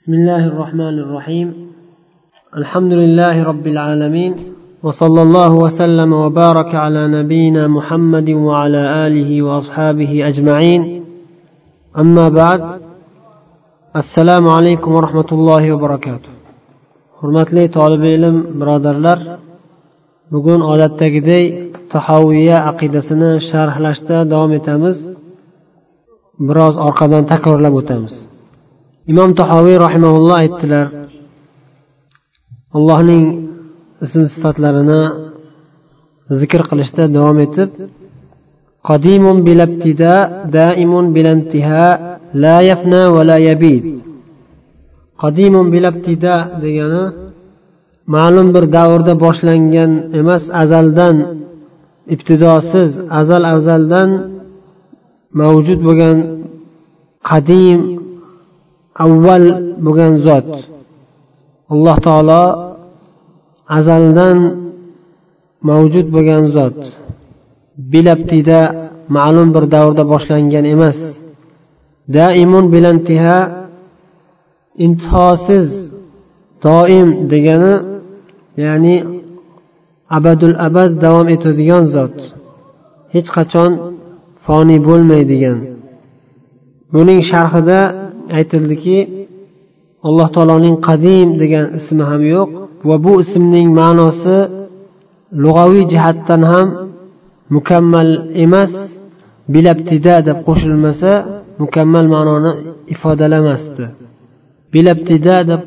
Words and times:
بسم 0.00 0.12
الله 0.14 0.42
الرحمن 0.52 0.96
الرحيم 1.04 1.48
الحمد 2.60 2.92
لله 2.92 3.36
رب 3.50 3.66
العالمين 3.66 4.32
وصلى 4.82 5.22
الله 5.22 5.52
وسلم 5.64 6.12
وبارك 6.12 6.74
على 6.74 7.02
نبينا 7.18 7.62
محمد 7.76 8.28
وعلى 8.30 8.82
اله 9.06 9.30
واصحابه 9.42 10.12
اجمعين 10.30 10.82
اما 12.02 12.26
بعد 12.28 12.60
السلام 14.02 14.44
عليكم 14.56 14.90
ورحمه 14.96 15.30
الله 15.32 15.62
وبركاته 15.74 16.30
hurmatli 17.20 17.64
tolib 17.76 18.02
ilm 18.16 18.36
birodarlar 18.60 19.18
bugun 20.32 20.60
odatdagidek 20.72 21.44
tahoviya 21.92 22.58
aqidasini 22.70 23.32
sharhlashda 23.50 24.16
davom 24.32 24.52
etamiz 24.60 24.96
biroz 26.48 26.74
orqadan 26.88 27.22
takrorlab 27.32 27.74
o'tamiz 27.82 28.14
Imom 29.12 29.30
tahoviy 29.40 29.76
rahimaulloh 29.86 30.36
aytdilar 30.44 30.86
allohning 32.76 33.24
ism 34.04 34.22
sifatlarini 34.32 35.02
zikr 36.40 36.60
qilishda 36.70 37.04
davom 37.16 37.38
etib 37.46 37.70
qadimun 38.88 39.36
bilabtida 39.46 40.14
daimun 40.56 41.06
bilantiha 41.16 41.86
la 42.42 42.56
yafna 42.70 43.02
va 43.14 43.22
la 43.30 43.38
yabid. 43.48 43.84
Qadimun 45.22 45.66
bilabtida 45.74 46.34
degani 46.62 47.04
ma'lum 48.14 48.48
bir 48.54 48.64
davrda 48.76 49.14
boshlangan 49.24 49.90
emas 50.20 50.44
azaldan 50.62 51.16
ibtidosiz 52.14 52.90
azal 53.20 53.44
azaldan 53.56 54.10
mavjud 55.40 55.80
bo'lgan 55.86 56.16
qadim 57.30 57.80
avval 59.04 59.44
bo'lgan 59.84 60.14
zot. 60.26 60.48
Alloh 61.72 61.96
taolo 62.06 62.44
azaldan 63.78 64.38
mavjud 65.68 66.06
bo'lgan 66.14 66.44
zot. 66.56 66.78
Bilabtida 67.92 68.60
ma'lum 69.16 69.48
bir 69.54 69.64
davrda 69.74 70.04
boshlangan 70.12 70.64
emas. 70.74 70.98
Daimun 72.16 72.64
bilantiha 72.74 73.38
intihosiz 74.84 75.68
doim 76.64 77.08
degani 77.32 77.74
ya'ni 78.64 78.96
abadul 80.16 80.54
abad 80.66 80.90
davom 81.04 81.26
etadigan 81.34 81.84
zot. 81.94 82.16
Hech 83.14 83.28
qachon 83.36 83.70
foniy 84.44 84.80
bo'lmaydigan. 84.88 85.58
Buning 86.94 87.20
sharhida 87.30 87.80
aytildiki 88.38 88.98
alloh 90.08 90.28
taoloning 90.34 90.76
qadim 90.88 91.28
degan 91.42 91.66
ismi 91.78 92.04
ham 92.10 92.22
yo'q 92.34 92.48
va 92.88 92.96
bu 93.04 93.12
ismning 93.24 93.68
ma'nosi 93.80 94.36
lug'aviy 95.42 95.84
jihatdan 95.92 96.42
ham 96.52 96.68
mukammal 97.56 98.10
emas 98.44 98.72
bilabtida 99.54 100.14
deb 100.28 100.38
qo'shilmasa 100.48 101.12
mukammal 101.62 102.06
ma'noni 102.14 102.52
ifodalamasdi. 102.94 103.84
Bilabtida 104.74 105.36
deb 105.50 105.62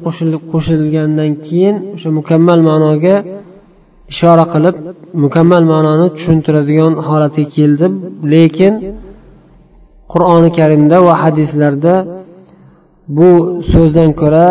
qo'shilgandan 0.52 1.32
keyin 1.46 1.76
o'sha 1.96 2.10
mukammal 2.20 2.60
ma'noga 2.70 3.16
ishora 4.14 4.46
qilib 4.54 4.76
mukammal 5.24 5.64
ma'noni 5.74 6.08
tushuntiradigan 6.16 6.94
holatga 7.08 7.46
keldi 7.56 7.88
lekin 8.34 8.74
qur'oni 10.12 10.50
karimda 10.58 10.98
va 11.08 11.14
hadislarda 11.24 11.96
bu 13.18 13.30
so'zdan 13.72 14.10
ko'ra 14.22 14.48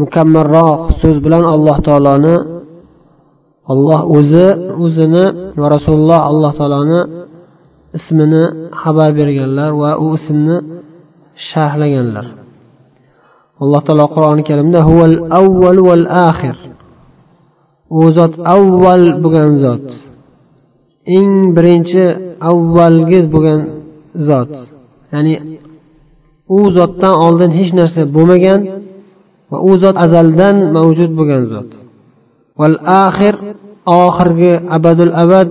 mukammalroq 0.00 0.80
so'z 1.00 1.16
bilan 1.24 1.44
alloh 1.54 1.76
taoloni 1.86 2.36
olloh 3.72 4.00
o'zi 4.16 4.48
o'zini 4.84 5.24
va 5.60 5.66
rasululloh 5.76 6.20
alloh 6.30 6.52
taoloni 6.58 7.00
ismini 7.98 8.44
xabar 8.82 9.10
berganlar 9.18 9.70
va 9.82 9.90
u 10.04 10.06
ismni 10.18 10.56
sharhlaganlar. 11.48 12.26
Alloh 13.62 13.80
taolo 13.86 14.06
qur'oni 14.14 14.42
karimda 14.48 14.80
huval 14.88 15.14
avval 15.40 15.78
val 15.88 16.04
axir 16.28 16.56
u 17.98 18.00
zot 18.16 18.32
avval 18.54 19.04
bo'lgan 19.22 19.50
zot. 19.64 19.86
Eng 21.16 21.32
birinchi 21.56 22.04
avvalgi 22.50 23.20
bo'lgan 23.34 23.60
zot. 24.28 24.52
Ya'ni 25.12 25.34
u 26.56 26.58
zotdan 26.76 27.14
oldin 27.26 27.50
hech 27.58 27.70
narsa 27.80 28.00
bo'lmagan 28.16 28.60
va 29.50 29.58
u 29.68 29.72
zot 29.82 29.96
azaldan 30.04 30.56
mavjud 30.76 31.10
bo'lgan 31.18 31.42
zot. 31.52 31.70
Val 32.60 32.76
axir 33.06 33.34
oxirgi 34.04 34.52
abadul 34.76 35.12
abad 35.24 35.48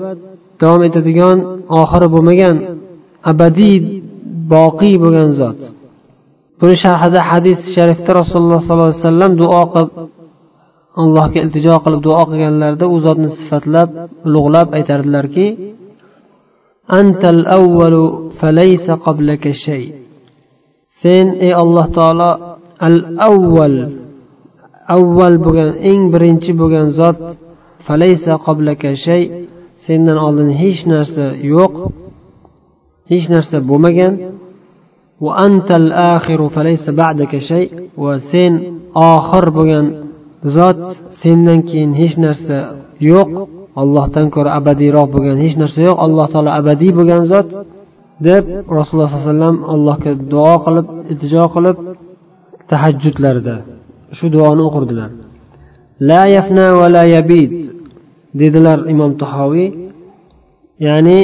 davom 0.61 0.81
etadigan 0.87 1.37
oxiri 1.81 2.07
bo'lmagan 2.15 2.55
abadiy 3.31 3.75
boqiy 4.53 4.95
bo'lgan 5.03 5.29
zot. 5.39 5.59
Buni 6.59 6.75
sharhida 6.83 7.19
hadis 7.29 7.59
sharifda 7.75 8.11
rasululloh 8.21 8.59
sollallohu 8.67 8.89
alayhi 8.91 9.03
vasallam 9.05 9.31
duo 9.41 9.61
qilib 9.73 9.91
allohga 11.01 11.39
iltijo 11.45 11.75
qilib 11.83 12.01
duo 12.07 12.23
qilganlarida 12.29 12.85
u 12.93 12.95
zotni 13.05 13.29
sifatlab 13.39 13.89
ulug'lab 14.27 14.67
aytardilarki 14.77 15.47
antal 16.99 17.41
avvalu 17.57 18.03
falaysa 18.39 18.93
qablaka 19.05 19.51
shay. 19.66 19.83
Sen 21.01 21.25
ey 21.45 21.53
alloh 21.63 21.85
taolo 21.97 22.31
al 22.87 22.97
avval 23.29 23.75
avval 24.95 25.35
bo'lgan 25.45 25.69
eng 25.91 26.03
birinchi 26.13 26.51
bo'lgan 26.61 26.87
zot 26.99 27.17
falaysa 27.87 28.33
qoblaka 28.45 28.89
shay 29.05 29.23
sendan 29.85 30.17
oldin 30.25 30.49
hech 30.61 30.81
narsa 30.91 31.25
yo'q 31.53 31.73
hech 33.11 33.25
narsa 33.33 33.57
bo'lmagan 33.69 34.13
va 35.23 35.31
antal 35.45 35.87
axiru 36.13 36.47
falaysa 36.55 36.89
ba'daka 37.01 37.37
shay 37.49 37.63
va 38.03 38.13
sen 38.31 38.53
oxir 39.11 39.45
bo'lgan 39.57 39.85
zot 40.55 40.79
sendan 41.21 41.59
keyin 41.69 41.91
hech 42.01 42.16
narsa 42.25 42.57
yo'q 43.11 43.29
allohdan 43.81 44.27
ko'ra 44.35 44.49
abadiyroq 44.59 45.07
bo'lgan 45.16 45.37
hech 45.43 45.55
narsa 45.61 45.79
yo'q 45.87 45.97
alloh 46.05 46.25
taolo 46.33 46.51
abadiy 46.59 46.91
bo'lgan 46.99 47.23
zot 47.33 47.47
deb 48.28 48.44
rasululloh 48.78 49.09
sollallohu 49.09 49.25
alayhi 49.25 49.34
vasallam 49.34 49.57
allohga 49.74 50.12
duo 50.34 50.53
qilib 50.66 50.88
iltijo 51.12 51.44
qilib 51.56 51.78
tahajjudlarida 52.69 53.56
shu 54.18 54.25
duoni 54.35 54.62
o'qirdilar. 54.68 55.09
La 56.09 56.22
yafna 56.35 56.66
va 56.79 56.88
la 56.96 57.03
yabid 57.16 57.52
dedilar 58.41 58.79
imom 58.94 59.12
tahoviy. 59.24 59.69
Ya'ni 60.88 61.19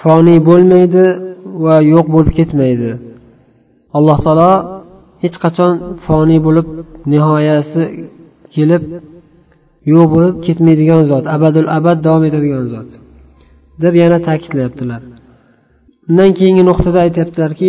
foniy 0.00 0.38
bo'lmaydi 0.48 1.04
va 1.64 1.76
yo'q 1.92 2.06
bo'lib 2.14 2.32
ketmaydi. 2.38 2.90
Alloh 3.96 4.18
taolo 4.26 4.52
hech 5.22 5.36
qachon 5.44 5.72
foniy 6.06 6.40
bo'lib 6.46 6.66
nihoyasi 7.12 7.82
kelib 8.54 8.82
yo'q 9.92 10.06
bo'lib 10.14 10.36
ketmaydigan 10.46 11.02
zot 11.10 11.24
abadul 11.36 11.68
abad 11.78 11.98
davom 12.06 12.22
etadigan 12.28 12.64
zot 12.74 12.90
deb 13.82 13.94
yana 14.02 14.18
ta'kidlayaptilar. 14.28 15.02
Undan 16.08 16.30
keyingi 16.38 16.64
nuqtada 16.70 16.98
aytyaptilarki 17.06 17.68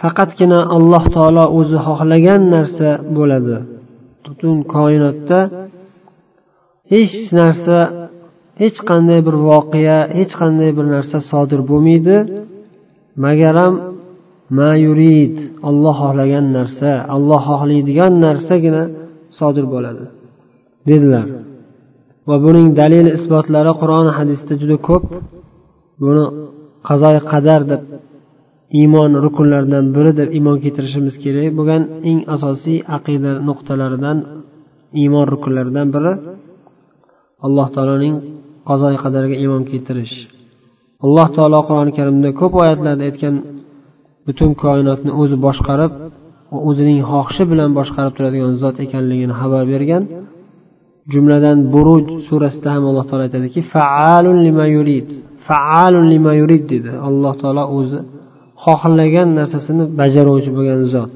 faqatgina 0.00 0.60
alloh 0.76 1.04
taolo 1.16 1.44
o'zi 1.58 1.78
xohlagan 1.86 2.42
narsa 2.54 2.88
bo'ladi. 3.16 3.56
Butun 4.24 4.56
koinotda 4.74 5.40
hech 6.92 7.16
narsa 7.40 7.78
hech 8.62 8.78
qanday 8.88 9.20
bir 9.26 9.36
voqea 9.50 9.98
hech 10.18 10.32
qanday 10.40 10.70
bir 10.78 10.86
narsa 10.94 11.18
sodir 11.30 11.60
bo'lmaydi. 11.70 12.16
Magaram 13.24 13.74
ma 14.58 14.70
yurid 14.86 15.34
olloh 15.68 15.96
xohlagan 16.02 16.46
narsa 16.56 16.90
alloh 17.14 17.42
xohlaydigan 17.50 18.12
narsagina 18.26 18.82
sodir 19.38 19.66
bo'ladi 19.74 20.04
dedilar. 20.90 21.26
Va 22.28 22.36
buning 22.44 22.68
dalil 22.80 23.06
isbotlari 23.16 23.72
qur'oni 23.80 24.10
hadisda 24.18 24.52
juda 24.60 24.76
ko'p. 24.88 25.04
Buni 26.02 26.24
qazoi 26.88 27.16
qadar 27.32 27.60
deb 27.70 27.82
iymon 28.80 29.10
rukunlaridan 29.24 29.84
biri 29.96 30.12
deb 30.20 30.28
iymon 30.36 30.56
keltirishimiz 30.64 31.14
kerak. 31.24 31.50
Bo'lgan 31.58 31.82
eng 32.10 32.18
asosiy 32.34 32.78
aqida 32.96 33.30
nuqtalaridan 33.48 34.18
iymon 35.02 35.26
rukunlaridan 35.32 35.88
biri 35.94 36.12
alloh 37.46 37.68
taoloning 37.74 38.14
qazoi 38.68 38.96
qadariga 39.04 39.36
iymon 39.42 39.62
keltirish. 39.70 40.16
Alloh 41.04 41.28
taolo 41.36 41.60
qur'oni 41.68 41.92
karimda 41.98 42.30
ko'p 42.40 42.52
oyatlarda 42.62 43.04
aytgan 43.08 43.34
butun 44.26 44.50
koinotni 44.62 45.10
o'zi 45.20 45.36
boshqarib 45.46 45.92
va 46.52 46.58
o'zining 46.68 47.00
xohishi 47.10 47.44
bilan 47.52 47.70
boshqarib 47.78 48.12
turadigan 48.16 48.52
zot 48.62 48.76
ekanligini 48.84 49.34
xabar 49.40 49.64
bergan. 49.72 50.02
Jumladan 51.12 51.58
buruj 51.74 52.04
surasida 52.28 52.68
ham 52.74 52.84
alloh 52.90 53.04
taolo 53.08 53.22
aytadiki 53.28 53.60
faalun 53.74 54.38
lima 54.46 54.66
yurid 54.76 55.08
faalun 55.48 56.06
lima 56.14 56.32
yurid 56.40 56.64
dedi. 56.72 56.90
Alloh 57.08 57.34
taolo 57.42 57.64
o'zi 57.78 57.98
xohlagan 58.64 59.28
narsasini 59.38 59.84
bajaruvchi 60.00 60.50
bo'lgan 60.56 60.80
zot. 60.94 61.14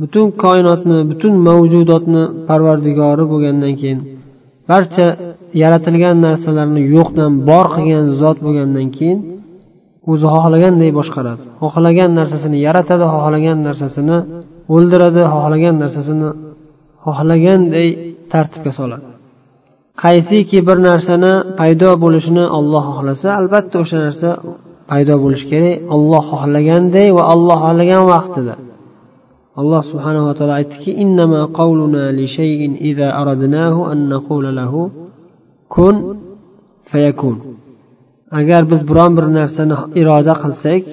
Butun 0.00 0.26
koinotni 0.44 0.98
butun 1.10 1.32
mavjudotni 1.48 2.22
parvardigori 2.48 3.24
bo'lgandan 3.32 3.74
keyin 3.80 4.00
barcha 4.70 5.06
yaratilgan 5.62 6.16
narsalarni 6.26 6.80
yo'qdan 6.96 7.30
bor 7.48 7.66
qilgan 7.74 8.06
zot 8.20 8.38
bo'lgandan 8.46 8.88
keyin 8.96 9.18
o'zi 10.10 10.26
xohlaganday 10.34 10.90
boshqaradi. 10.98 11.42
Xohlagan 11.62 12.10
narsasini 12.18 12.56
yaratadi 12.66 13.04
xohlagan 13.14 13.58
narsasini 13.68 14.18
o'ldiradi 14.74 15.22
xohlagan 15.34 15.74
narsasini 15.82 16.28
xohlaganday 17.06 17.88
tartibga 18.32 18.72
soladi. 18.78 19.06
Qaysiki 20.02 20.58
bir 20.68 20.78
narsani 20.88 21.32
paydo 21.60 21.90
bo'lishini 22.02 22.44
olloh 22.58 22.84
xohlasa 22.94 23.28
albatta 23.40 23.76
o'sha 23.82 23.96
narsa 24.06 24.28
paydo 24.90 25.14
bo'lishi 25.24 25.46
kerak. 25.52 25.74
Olloh 25.94 26.22
xohlaganday 26.32 27.08
va 27.16 27.22
olloh 27.34 27.58
xohlagan 27.64 28.02
vaqtida. 28.12 28.54
Alloh 29.60 29.82
subhanava 29.90 30.32
taolo 30.38 30.54
aytdiki 30.60 30.92
qawluna 31.58 32.04
li 32.18 32.26
shay'in 32.36 32.72
idza 32.90 33.08
aradnahu 33.20 33.80
an 33.92 33.98
naqula 34.12 34.50
lahu 34.60 34.80
kun 35.74 35.96
fayakun. 36.90 37.36
Agar 38.40 38.62
biz 38.70 38.80
biron 38.90 39.12
bir 39.18 39.26
narsani 39.38 39.76
iroda 40.00 40.34
qilsak 40.42 40.84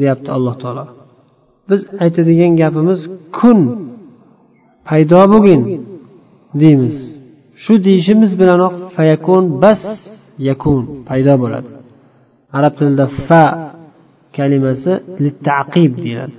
deyapti 0.00 0.28
alloh 0.36 0.54
taolo. 0.62 0.84
Biz 1.70 1.80
aytadigan 2.04 2.52
gapimiz 2.62 3.00
kun. 3.38 3.58
Paydo 4.88 5.20
bo'lgin 5.32 5.62
deymiz. 6.62 6.96
Shu 7.62 7.72
deyishimiz 7.86 8.32
bilanoq 8.40 8.74
fayakun 8.96 9.44
bas 9.62 9.82
yakun 10.48 10.82
paydo 11.08 11.34
bo'ladi. 11.42 11.70
Arab 12.58 12.74
tilida 12.78 13.06
fa 13.26 13.44
kalimasi 14.36 14.92
taqib 15.48 15.92
deyiladi. 16.04 16.36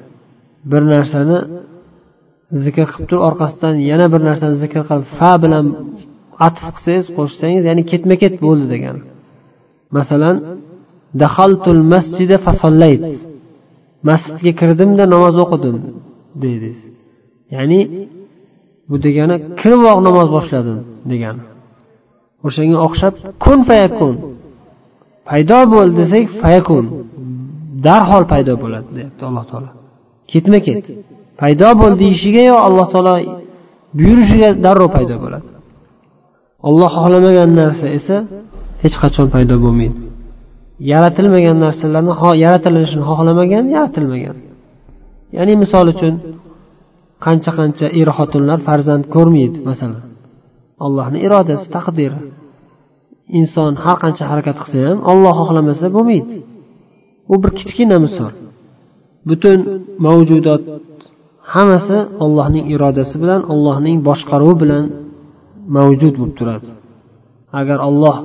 Bir 0.71 0.81
narsani 0.94 1.38
zikr 2.63 2.86
qilib 2.92 3.07
turib 3.10 3.24
orqasidan 3.30 3.75
yana 3.92 4.06
bir 4.13 4.21
narsani 4.30 4.56
zikr 4.63 4.81
qilib 4.89 5.07
fa 5.18 5.31
bilan 5.44 5.66
atf 6.48 6.63
qilsangiz 6.75 7.06
qo'shsangiz 7.18 7.63
ya'ni 7.69 7.83
ketma 7.92 8.16
ket 8.24 8.36
bo'ldi 8.45 8.66
degani 8.74 9.01
masalan 9.98 10.36
dahaltul 11.21 11.81
masjida 11.94 12.38
fasollayt 12.45 13.04
masjidga 14.10 14.51
kirdimda 14.62 15.04
namoz 15.13 15.36
o'qidim 15.44 15.77
dedingiz 16.42 16.80
ya'ni 17.56 17.80
bu 18.89 18.95
degani 19.06 19.36
kiriboq 19.59 19.97
namoz 20.07 20.27
boshladim 20.36 20.80
degani. 21.12 21.41
O'shanga 22.47 22.77
o'xshab 22.86 23.13
kun 23.44 23.59
fayakun. 23.69 24.15
Paydo 25.30 25.59
bo'l 25.74 25.89
desak 26.00 26.25
fayakun. 26.44 26.86
Darhol 27.86 28.24
paydo 28.31 28.53
bo'ladi 28.63 28.89
deyapti 28.97 29.24
alloh 29.30 29.45
taolo. 29.51 29.69
Ketma 30.31 30.59
ket 30.65 30.83
paydo 31.41 31.69
bo'l 31.81 31.94
deyishiga 32.01 32.44
yo 32.51 32.57
alloh 32.68 32.88
taolo 32.94 33.13
buyurishiga 33.97 34.50
darrov 34.65 34.89
paydo 34.97 35.15
bo'ladi. 35.24 35.50
Olloh 36.68 36.89
xohlamagan 36.97 37.50
narsa 37.59 37.88
esa 38.00 38.15
hech 38.83 38.95
qachon 39.03 39.27
paydo 39.35 39.56
bo'lmaydi. 39.63 39.97
Yaratilmagan 40.92 41.57
narsalarni 41.65 42.13
yaratilishini 42.44 43.03
xohlamagan 43.09 43.65
yaratilmagan. 43.75 44.38
Ya'ni 45.38 45.53
misol 45.63 45.85
uchun 45.94 46.13
qancha 47.25 47.51
qancha 47.60 47.88
er 48.01 48.10
xotinlar 48.18 48.60
farzand 48.68 49.04
ko'rmaydi 49.16 49.57
masalan. 49.69 50.04
Allohni 50.86 51.19
irodasi 51.27 51.66
taqdiri. 51.75 52.19
Inson 53.39 53.71
har 53.83 53.98
qancha 54.04 54.24
harakat 54.31 54.57
qilsa 54.62 54.77
ham 54.88 55.00
olloh 55.12 55.33
xohlamasa 55.39 55.86
bo'lmaydi. 55.95 56.36
Bu 57.30 57.36
bir 57.44 57.51
kichkina 57.60 57.98
misol. 58.06 58.31
Butun 59.30 59.60
mavjudot 60.06 60.63
hammasi 61.54 61.98
ollohning 62.24 62.66
irodasi 62.74 63.16
bilan 63.24 63.42
ollohning 63.54 63.98
boshqaruvi 64.07 64.56
bilan 64.63 64.86
mavjud 65.75 66.13
bo'lib 66.19 66.36
turadi. 66.39 66.69
Agar 67.60 67.77
olloh 67.89 68.16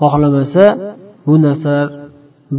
xohlamasa 0.00 0.64
bu 1.26 1.34
narsalar 1.46 1.88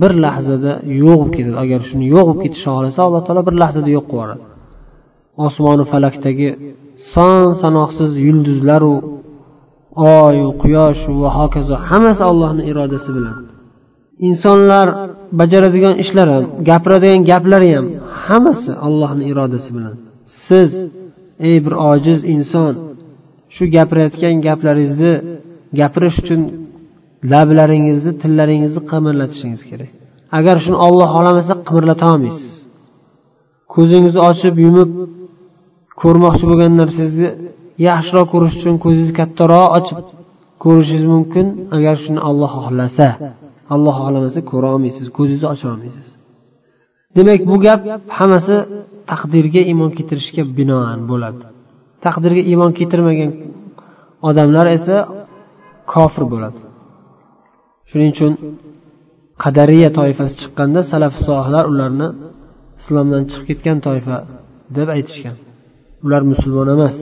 bir 0.01 0.11
lahzada 0.25 0.73
yo'q 1.03 1.17
bo'lib 1.19 1.33
ketadi. 1.37 1.55
Agar 1.63 1.79
shuni 1.89 2.05
yo'q 2.13 2.23
bo'lib 2.27 2.41
ketishni 2.45 2.69
xohlasa 2.75 2.99
alloh 3.07 3.21
taolo 3.27 3.41
bir 3.49 3.55
lahzada 3.61 3.89
yo'q 3.97 4.05
qilib 4.11 4.19
yuboradi. 4.19 4.56
Osmonu 5.45 5.83
falakdagi 5.91 6.49
son 7.13 7.43
sanoqsiz 7.61 8.11
yulduzlaru 8.27 8.93
oyu 10.21 10.47
quyosh 10.61 11.01
va 11.21 11.29
hokazo 11.39 11.75
hammasi 11.89 12.23
allohni 12.31 12.63
irodasi 12.71 13.09
bilan. 13.17 13.37
Insonlar 14.29 14.87
bajaradigan 15.39 15.95
ishlar 16.03 16.27
ham 16.35 16.45
gapiradigan 16.69 17.21
gaplari 17.31 17.69
ham 17.75 17.85
hammasi 18.25 18.71
allohni 18.87 19.23
irodasi 19.31 19.69
bilan. 19.75 19.95
Siz 20.45 20.71
ey 21.47 21.57
bir 21.65 21.73
ojiz 21.91 22.19
inson 22.35 22.73
shu 23.55 23.63
gapirayotgan 23.75 24.35
gaplaringizni 24.47 25.13
gapirish 25.79 26.17
uchun 26.21 26.41
lablaringizni 27.33 28.11
tillaringizni 28.21 28.81
qimirlatishingiz 28.91 29.61
kerak. 29.69 29.91
Agar 30.37 30.55
shuni 30.63 30.77
olloh 30.87 31.07
xohlamasa 31.15 31.53
qimirlata 31.67 32.05
olmaysiz. 32.13 32.51
Ko'zingizni 33.73 34.21
ochib 34.29 34.55
yumib 34.65 34.89
ko'rmoqchi 36.01 36.45
bo'lgan 36.49 36.71
narsangizni 36.81 37.29
yaxshiroq 37.89 38.27
ko'rish 38.33 38.55
uchun 38.59 38.75
ko'zingizni 38.83 39.15
kattaroq 39.21 39.67
ochib 39.77 39.97
ko'rishingiz 40.63 41.05
mumkin. 41.13 41.45
Agar 41.75 41.95
shuni 42.03 42.19
olloh 42.29 42.51
xohlasa 42.63 43.07
alloh 43.73 43.95
xohlamasa 44.01 44.39
ko'ra 44.51 44.67
olmaysiz 44.75 45.05
ko'zingizni 45.17 45.47
ocha 45.53 45.65
olmaysiz. 45.73 46.07
Demak 47.17 47.41
bu 47.49 47.55
gap 47.65 47.81
hammasi 48.17 48.55
taqdirga 49.11 49.61
iymon 49.71 49.91
keltirishga 49.97 50.43
binoan 50.57 50.99
bo'ladi. 51.11 51.43
Taqdirga 52.05 52.41
iymon 52.51 52.71
keltirmagan 52.79 53.31
odamlar 54.29 54.65
esa 54.77 54.95
kofir 55.93 56.23
bo'ladi. 56.33 56.59
Shuning 57.89 58.11
uchun 58.15 58.33
qadariya 59.43 59.89
toifasi 59.99 60.33
chiqqanda 60.41 60.81
salaf 60.91 61.13
solihlar 61.25 61.65
ularni 61.71 62.07
islomdan 62.79 63.23
chiqib 63.31 63.45
ketgan 63.49 63.77
toifa 63.87 64.17
deb 64.77 64.87
aytishgan. 64.97 65.37
Ular 66.05 66.21
musulmon 66.31 66.67
emas. 66.75 66.95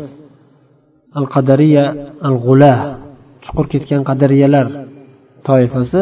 Al 1.20 1.26
qadariya 1.36 1.86
al 2.28 2.36
g'ula 2.46 2.74
chuqur 3.44 3.66
ketgan 3.74 4.02
qadariyalar 4.10 4.68
toifasi 5.48 6.02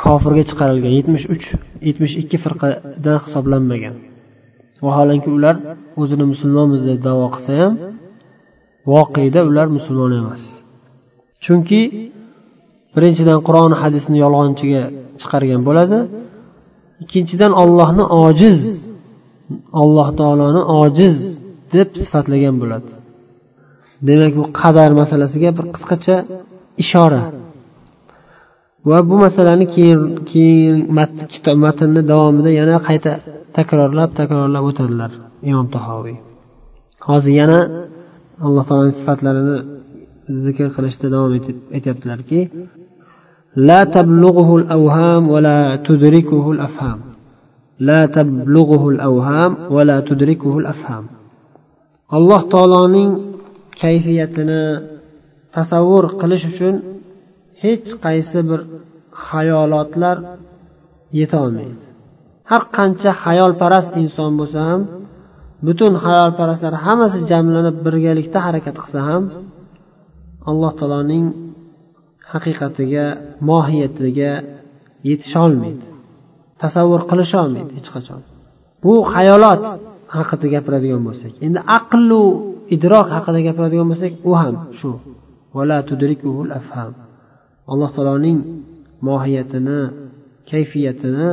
kofirga 0.00 0.42
chiqarilgan. 0.50 0.92
Yetmish 0.98 1.26
uch 1.34 1.46
yetmish 1.88 2.14
ikki 2.22 2.36
firqadan 2.44 3.16
hisoblanmagan. 3.24 3.94
Vaholanki 4.86 5.28
ular 5.36 5.56
o'zini 6.00 6.24
musulmonmiz 6.32 6.82
deb 6.88 6.98
davo 7.06 7.26
qilsa 7.34 7.52
ham 7.60 7.72
voqeda 8.92 9.40
ular 9.50 9.66
musulmon 9.76 10.12
emas. 10.20 10.42
Chunki 11.44 11.80
birinchidan 12.94 13.38
qur'on 13.46 13.72
hadisni 13.82 14.16
yolg'onchiga 14.24 14.82
chiqargan 15.20 15.60
bo'ladi. 15.68 15.98
Ikkinchidan 17.02 17.52
ollohni 17.62 18.04
ojiz 18.24 18.58
alloh 19.82 20.08
taoloni 20.20 20.62
ojiz 20.82 21.16
deb 21.73 21.89
sifatlagan 22.03 22.55
bo'ladi 22.61 22.91
demak 24.07 24.33
bu 24.39 24.43
qadar 24.61 24.89
masalasiga 25.01 25.49
bir 25.57 25.65
qisqacha 25.75 26.17
ishora 26.83 27.23
va 28.89 28.97
bu 29.09 29.15
masalani 29.25 29.65
keyin 29.75 30.01
keyin 30.31 30.77
kitob 31.33 31.57
matnni 31.65 32.01
davomida 32.11 32.51
yana 32.59 32.75
qayta 32.87 33.11
takrorlab 33.57 34.09
takrorlab 34.19 34.63
o'tadilar 34.69 35.11
imom 35.49 35.67
tahoviy 35.75 36.17
hozir 37.07 37.33
yana 37.41 37.59
alloh 38.45 38.63
taoloni 38.69 38.93
sifatlarini 38.99 39.57
zikr 40.45 40.67
qilishda 40.75 41.07
davom 41.15 41.31
etib 41.39 41.57
aytyaptilarki 41.75 42.39
لا 43.69 43.83
تبلغه 43.83 44.49
الأوهام 44.57 45.29
ولا 45.33 45.75
تدركه 45.87 46.45
الأفهام 46.51 46.99
لا 47.79 48.05
تبلغه 48.05 48.83
الأوهام 48.89 49.51
ولا 49.75 49.99
تدركه 49.99 50.57
الأفهام 50.61 51.05
alloh 52.16 52.42
taoloning 52.52 53.10
kayfiyatini 53.82 54.62
tasavvur 55.56 56.04
qilish 56.20 56.44
uchun 56.52 56.74
hech 57.62 57.88
qaysi 58.04 58.40
bir 58.50 58.60
xayolotlar 59.26 60.16
yetolmaydi 61.20 61.84
har 62.50 62.62
qancha 62.76 63.10
xayolparast 63.24 63.92
inson 64.02 64.32
bo'lsa 64.40 64.60
ham 64.68 64.80
butun 65.66 65.92
xayolparastlar 66.04 66.74
hammasi 66.84 67.18
jamlanib 67.30 67.76
birgalikda 67.86 68.38
harakat 68.46 68.76
qilsa 68.82 69.00
ham 69.08 69.24
alloh 70.50 70.72
taoloning 70.80 71.26
haqiqatiga 72.32 73.06
mohiyatiga 73.50 74.32
yetisholmaydi 75.08 75.86
tasavvur 76.62 77.02
qilisholmaydi 77.10 77.72
hech 77.78 77.88
qachon. 77.94 78.20
Bu 78.84 78.92
xayolot 79.14 79.62
haqida 80.16 80.46
gapiradigan 80.54 81.02
bo'lsak. 81.08 81.32
Endi 81.46 81.60
aqlu 81.78 82.22
idrok 82.74 83.06
haqida 83.16 83.40
gapiradigan 83.48 83.86
bo'lsak 83.92 84.12
u 84.30 84.32
ham 84.40 84.54
shu. 84.78 84.90
Alloh 87.72 87.90
taoloning 87.96 88.38
mohiyatini 89.08 89.80
kayfiyatini 90.50 91.28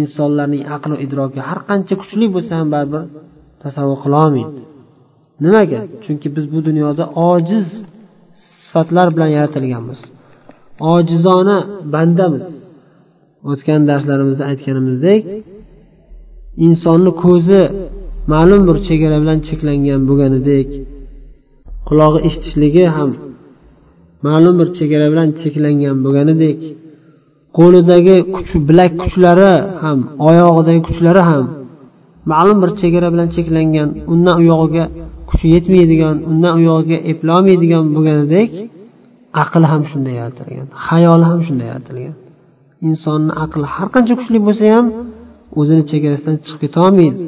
insonlarning 0.00 0.62
aqli 0.76 0.94
idroki 1.04 1.40
har 1.48 1.60
qancha 1.68 1.94
kuchli 2.02 2.26
bo'lsa 2.34 2.52
ham 2.60 2.68
baribir 2.74 3.02
tasavvur 3.62 3.98
qilolmaydi 4.04 4.62
nimaga? 5.44 5.80
Chunki 6.04 6.28
biz 6.36 6.44
bu 6.52 6.58
dunyoda 6.68 7.04
ojiz 7.30 7.66
sifatlar 8.64 9.06
bilan 9.14 9.30
yaratilganmiz. 9.36 10.00
Ojizona 10.94 11.58
bandamiz. 11.94 12.46
O'tgan 13.50 13.80
darslarimizda 13.90 14.44
aytganimizdek 14.50 15.20
insonni 16.66 17.10
ko'zi 17.24 17.60
ma'lum 18.32 18.62
bir 18.68 18.76
chegara 18.88 19.16
bilan 19.22 19.38
cheklangan 19.48 20.00
bo'lganidek. 20.08 20.68
Qulog'i 21.88 22.18
eshitishligi 22.26 22.84
ham 22.96 23.10
ma'lum 24.26 24.54
bir 24.60 24.68
chegara 24.78 25.06
bilan 25.12 25.28
cheklangan 25.40 25.96
bo'lganidek. 26.04 26.58
Qo'lidagi 27.58 28.16
kuch 28.34 28.52
bilak 28.68 28.92
kuchlari 29.02 29.52
ham 29.82 29.98
oyog'idagi 30.28 30.80
kuchlari 30.88 31.22
ham 31.30 31.44
ma'lum 32.32 32.58
bir 32.62 32.70
chegara 32.80 33.08
bilan 33.14 33.28
cheklangan. 33.36 33.88
Undan 34.12 34.34
u 34.40 34.42
yog'iga 34.52 34.84
kuchi 35.30 35.46
yetmaydigan 35.54 36.16
undan 36.30 36.52
u 36.58 36.60
yog'iga 36.70 36.98
eplolmaydigan 37.12 37.84
bo'lganidek 37.94 38.50
aqli 39.42 39.66
ham 39.72 39.82
shunday 39.90 40.14
yaratilgan 40.20 40.66
hayoli 40.86 41.24
ham 41.30 41.40
shunday 41.46 41.66
yaratilgan. 41.72 42.14
Insonni 42.88 43.32
aqli 43.44 43.66
har 43.74 43.88
qancha 43.94 44.14
kuchli 44.20 44.38
bo'lsa 44.46 44.64
ham 44.76 44.86
o'zini 45.58 45.82
chegarasidan 45.90 46.36
chiqib 46.44 46.60
ketolmaydi. 46.64 47.24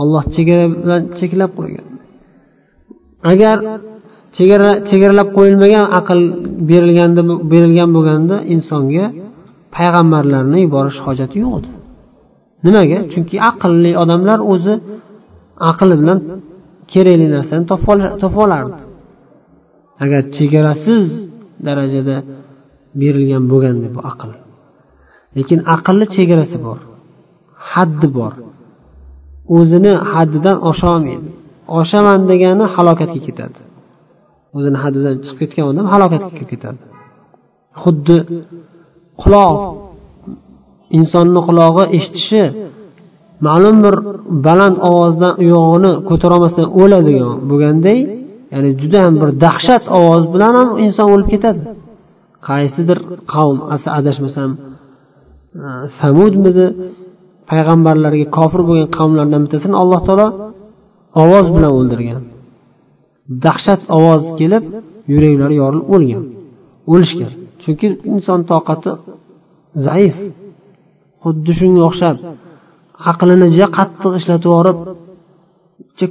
Olloh 0.00 0.24
chegara 0.34 0.64
bilan 0.82 1.02
cheklab 1.18 1.50
qo'ygan. 1.58 1.86
Agar 3.32 3.56
chegara 4.36 4.70
chegaralab 4.88 5.28
qo'yilmagan 5.36 5.84
aql 5.98 6.20
berilganda 6.70 7.22
berilgan 7.52 7.90
bo'lganda 7.96 8.36
insonga 8.54 9.06
payg'ambarlarni 9.76 10.58
yuborish 10.66 10.98
hojati 11.06 11.36
yo'q 11.44 11.54
edi 11.60 11.70
nimaga? 12.66 12.98
Chunki 13.12 13.36
aqlli 13.50 13.90
odamlar 14.02 14.38
o'zi 14.52 14.74
aqli 15.70 15.94
bilan 16.00 16.18
kerakli 16.92 17.26
narsani 17.36 17.64
topa 18.22 18.38
olardi 18.46 18.80
agar 20.04 20.22
chegarasiz 20.36 21.04
darajada 21.66 22.16
berilgan 23.00 23.44
bo'lganda 23.52 23.88
bu 23.96 24.00
aql. 24.10 24.30
Lekin 25.36 25.58
aqlni 25.74 26.06
chegarasi 26.16 26.58
bor. 26.66 26.78
Haddi 27.72 28.06
bor. 28.18 28.32
O'zini 29.56 29.92
haddidan 30.12 30.56
osholmaydi 30.70 31.28
oshaman 31.80 32.20
degani 32.30 32.64
halokatga 32.74 33.20
ketadi. 33.26 33.58
O'zini 34.56 34.78
haddidan 34.84 35.14
chiqib 35.24 35.38
ketgan 35.40 35.64
odam 35.70 35.86
halokatga 35.92 36.30
kirib 36.36 36.48
ketadi. 36.52 36.80
Xuddi 37.82 38.16
quloq 39.22 39.56
insonni 40.98 41.40
qulog'i 41.48 41.84
eshitishi 41.96 42.42
ma'lum 43.46 43.76
bir 43.84 43.94
baland 44.46 44.76
ovozdan 44.90 45.32
uyog'ini 45.42 45.92
ko'tarolmasdan 46.08 46.66
o'ladigan 46.80 47.34
bo'lganday 47.50 47.98
ya'ni 48.52 48.70
juda 48.80 48.98
ham 49.04 49.14
bir 49.22 49.30
dahshat 49.44 49.84
ovoz 49.98 50.24
bilan 50.34 50.52
ham 50.58 50.68
inson 50.84 51.06
o'lib 51.14 51.28
ketadi. 51.34 51.62
Qaysidir 52.48 52.98
qavm 53.34 53.58
adashmasam 53.98 54.50
samudmidi 56.00 56.66
payg'ambarlarga 57.50 58.26
kofir 58.36 58.60
bo'lgan 58.68 58.88
qavmlardan 58.98 59.40
bittasini 59.44 59.76
alloh 59.82 60.00
taolo 60.08 60.26
ovoz 61.22 61.46
bilan 61.54 61.72
o'ldirgan. 61.78 62.22
Dahshat 63.44 63.80
ovoz 63.96 64.22
kelib 64.40 64.64
yuraklari 65.12 65.54
yorilib 65.62 65.86
o'lgan 65.94 66.24
o'lishgan. 66.92 67.32
Chunki 67.62 67.86
inson 68.12 68.40
toqati 68.50 68.90
zaif. 69.86 70.14
Xuddi 71.24 71.52
shunga 71.60 71.82
o'xshab 71.90 72.16
aqlini 73.10 73.46
juda 73.54 73.68
qattiq 73.78 74.12
ishlatib 74.20 74.48
yuborib 74.50 74.78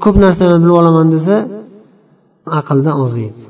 ko'p 0.04 0.16
narsani 0.26 0.58
bilib 0.64 0.76
olaman 0.82 1.08
desa 1.16 1.36
aqldan 2.60 2.96
oziydi 3.06 3.42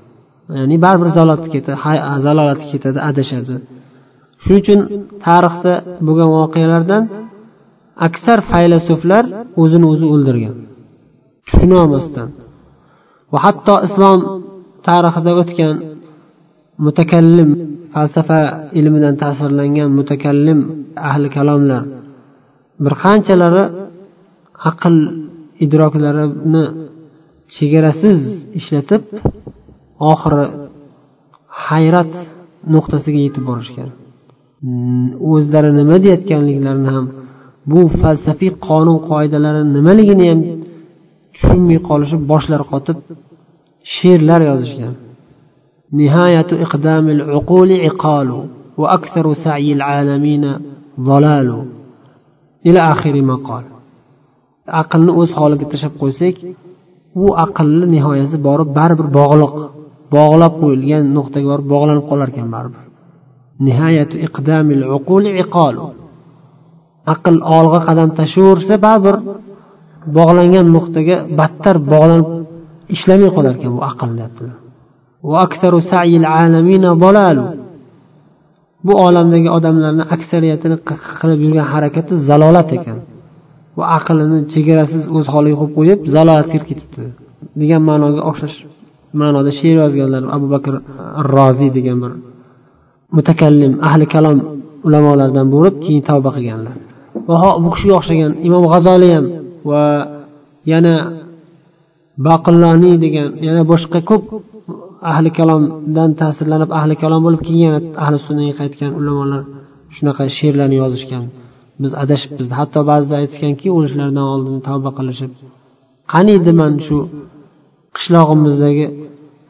ya'ni 0.59 0.77
baribir 0.85 1.09
zalolatga 1.17 1.49
ketadi 1.55 1.77
zalolatga 2.25 2.67
ketadi 2.73 2.99
adashadi. 3.09 3.55
Shuning 4.43 4.61
uchun 4.63 4.79
tarixda 5.25 5.73
bo'lgan 6.07 6.29
voqealardan 6.37 7.03
aksar 8.07 8.39
faylasuflar 8.51 9.23
o'zini 9.61 9.85
o'zi 9.93 10.05
o'ldirgan. 10.13 10.55
Tushunolmasdan. 11.47 12.29
Va 13.31 13.39
hatto 13.45 13.75
islom 13.87 14.19
tarixida 14.87 15.31
o'tgan 15.41 15.75
mutakallim 16.85 17.49
falsafa 17.93 18.39
ilmidan 18.79 19.15
ta'sirlangan 19.23 19.89
mutakallim 19.99 20.59
ahli 21.09 21.27
kalomlar 21.37 21.81
bir 22.83 22.93
qanchalari 23.03 23.63
aql 24.69 24.95
idroklarini 25.65 26.63
chegarasiz 27.55 28.19
ishlatib 28.59 29.03
oxiri 30.11 30.45
hayrat 31.65 32.11
nuqtasiga 32.73 33.19
yetib 33.27 33.43
borishgan. 33.49 33.89
O'zlari 35.33 35.71
nima 35.79 35.95
deyayotganliklarini 36.03 36.89
ham 36.95 37.05
bu 37.70 37.80
falsafiy 38.00 38.52
qonun 38.68 38.98
qoidalari 39.10 39.62
nimaligini 39.76 40.24
ham 40.30 40.40
tushunmay 41.34 41.78
qolishib 41.88 42.22
boshlari 42.32 42.64
qotib 42.72 42.98
she'rlar 43.94 44.40
yozishgan 44.50 44.94
نهاية 46.00 46.46
إقدام 46.52 47.08
العقول 47.08 47.80
عقال 47.80 48.48
وأكثر 48.76 49.34
سعي 49.34 49.72
العالمين 49.72 50.44
ضلال 51.00 51.48
إلى 52.66 52.80
آخر 52.80 53.22
ما 53.22 53.36
قال 53.48 53.64
aqlni 54.80 55.12
o'z 55.20 55.30
holiga 55.38 55.66
tashlab 55.72 55.94
qo'ysak 56.02 56.36
u 57.22 57.26
aqlni 57.44 57.86
nihoyasi 57.94 58.36
borib 58.46 58.68
baribir 58.78 59.08
bog'liq 59.18 59.54
bog'lab 60.16 60.52
qo'yilgan 60.62 61.04
nuqtaga 61.16 61.46
borib 61.52 61.66
bog'lanib 61.74 62.04
qolar 62.10 62.28
ekan 62.32 62.48
baribir 62.56 62.82
Aql 67.13 67.35
olg'a 67.57 67.79
qadam 67.87 68.09
tashlayversa 68.19 68.75
baribir 68.85 69.15
bog'langan 70.17 70.65
nuqtaga 70.75 71.15
battar 71.39 71.75
bog'lanib 71.91 72.27
ishlamay 72.95 73.29
qolar 73.35 73.53
ekan 73.57 73.71
bu 73.77 73.81
aql 73.91 74.09
deyaptilar. 74.17 74.57
Bu 78.85 78.93
olamdagi 79.07 79.49
odamlarni 79.57 80.03
aksariyatini 80.15 80.77
qilib 81.19 81.39
yurgan 81.45 81.67
harakati 81.73 82.13
zalolat 82.29 82.69
ekan. 82.77 82.97
Va 83.77 83.85
aqlini 83.97 84.39
chegarasiz 84.53 85.03
o'z 85.17 85.25
holiga 85.33 85.57
qo'yib 85.61 85.73
qo'yib 85.77 85.99
zalolatga 86.15 86.49
kirib 86.53 86.65
ketibdi. 86.69 87.03
Degan 87.61 87.81
ma'noga 87.89 88.21
o'xshash 88.29 88.57
ma'noda 89.21 89.51
she'r 89.59 89.75
yozganlar 89.83 90.23
abu 90.35 90.47
bakr 90.55 90.73
roziy 91.35 91.69
degan 91.77 91.97
bir 92.03 92.11
mutakallim 93.17 93.73
ahli 93.89 94.05
kalom 94.13 94.37
ulamolardan 94.87 95.47
bo'lib 95.55 95.75
keyin 95.83 96.03
tavba 96.09 96.29
qilganlar. 96.37 96.75
Va 97.29 97.49
bu 97.63 97.69
kishiga 97.73 97.95
o'xshagan. 97.99 98.31
Imom 98.47 98.63
g'azoliy 98.73 99.11
ham 99.17 99.25
va 99.69 99.83
yana 100.71 100.95
baqilloniy 102.27 102.95
degan 103.03 103.29
yana 103.47 103.61
boshqa 103.71 103.99
ko'p 104.09 104.23
ahli 105.11 105.29
kalomdan 105.39 106.09
ta'sirlanib 106.21 106.69
ahli 106.79 106.95
kalom 107.03 107.21
bo'lib 107.25 107.41
keyin 107.47 107.61
yana 107.67 107.79
ahli 108.03 108.17
sunnaga 108.27 108.53
qaytgan 108.61 108.91
ulamolar 108.99 109.41
shunaqa 109.95 110.23
she'rlarni 110.37 110.77
yozishgan. 110.83 111.23
Biz 111.83 111.91
adashibmiz. 112.03 112.47
Hatto 112.59 112.79
ba'zida 112.91 113.15
aytishganki 113.21 113.67
o'lishlaridan 113.77 114.25
oldin 114.33 114.55
tavba 114.67 114.89
qilishib 114.97 115.31
qaniydi 116.13 116.51
man 116.61 116.73
shu 116.87 116.97
qishlog'imizdagi 117.97 118.85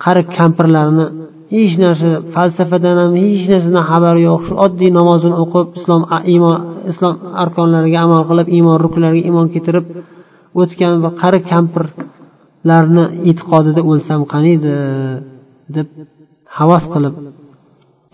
qari 0.03 0.21
kampirlarni 0.37 1.05
hech 1.53 1.73
narsa 1.83 2.09
falsafadan 2.35 2.95
ham 3.01 3.13
hech 3.23 3.45
narsadan 3.51 3.83
xabari 3.91 4.21
yo'q. 4.29 4.41
Shu 4.47 4.53
oddiy 4.65 4.89
namozini 4.99 5.35
o'qib 5.43 5.67
islom 5.79 6.01
iymon 6.33 6.57
islom 6.91 7.13
arkonlariga 7.43 7.99
amal 8.05 8.21
qilib 8.29 8.47
iymon 8.57 8.77
ruklariga 8.85 9.23
iymon 9.29 9.47
keltirib 9.53 9.85
o'tgan 10.61 10.93
va 11.03 11.11
qari 11.21 11.39
kampirlarni 11.51 13.05
e'tiqodida 13.29 13.81
o'lsam 13.91 14.21
qaniydi 14.33 14.73
deb 15.75 15.87
havas 16.57 16.83
qilib 16.93 17.15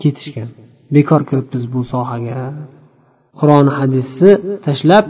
ketishgan. 0.02 0.48
Bekor 0.96 1.20
kiribmiz 1.28 1.64
bu 1.74 1.80
sohaga. 1.92 2.38
Qur'on 3.38 3.66
hadisni 3.78 4.32
tashlab 4.66 5.04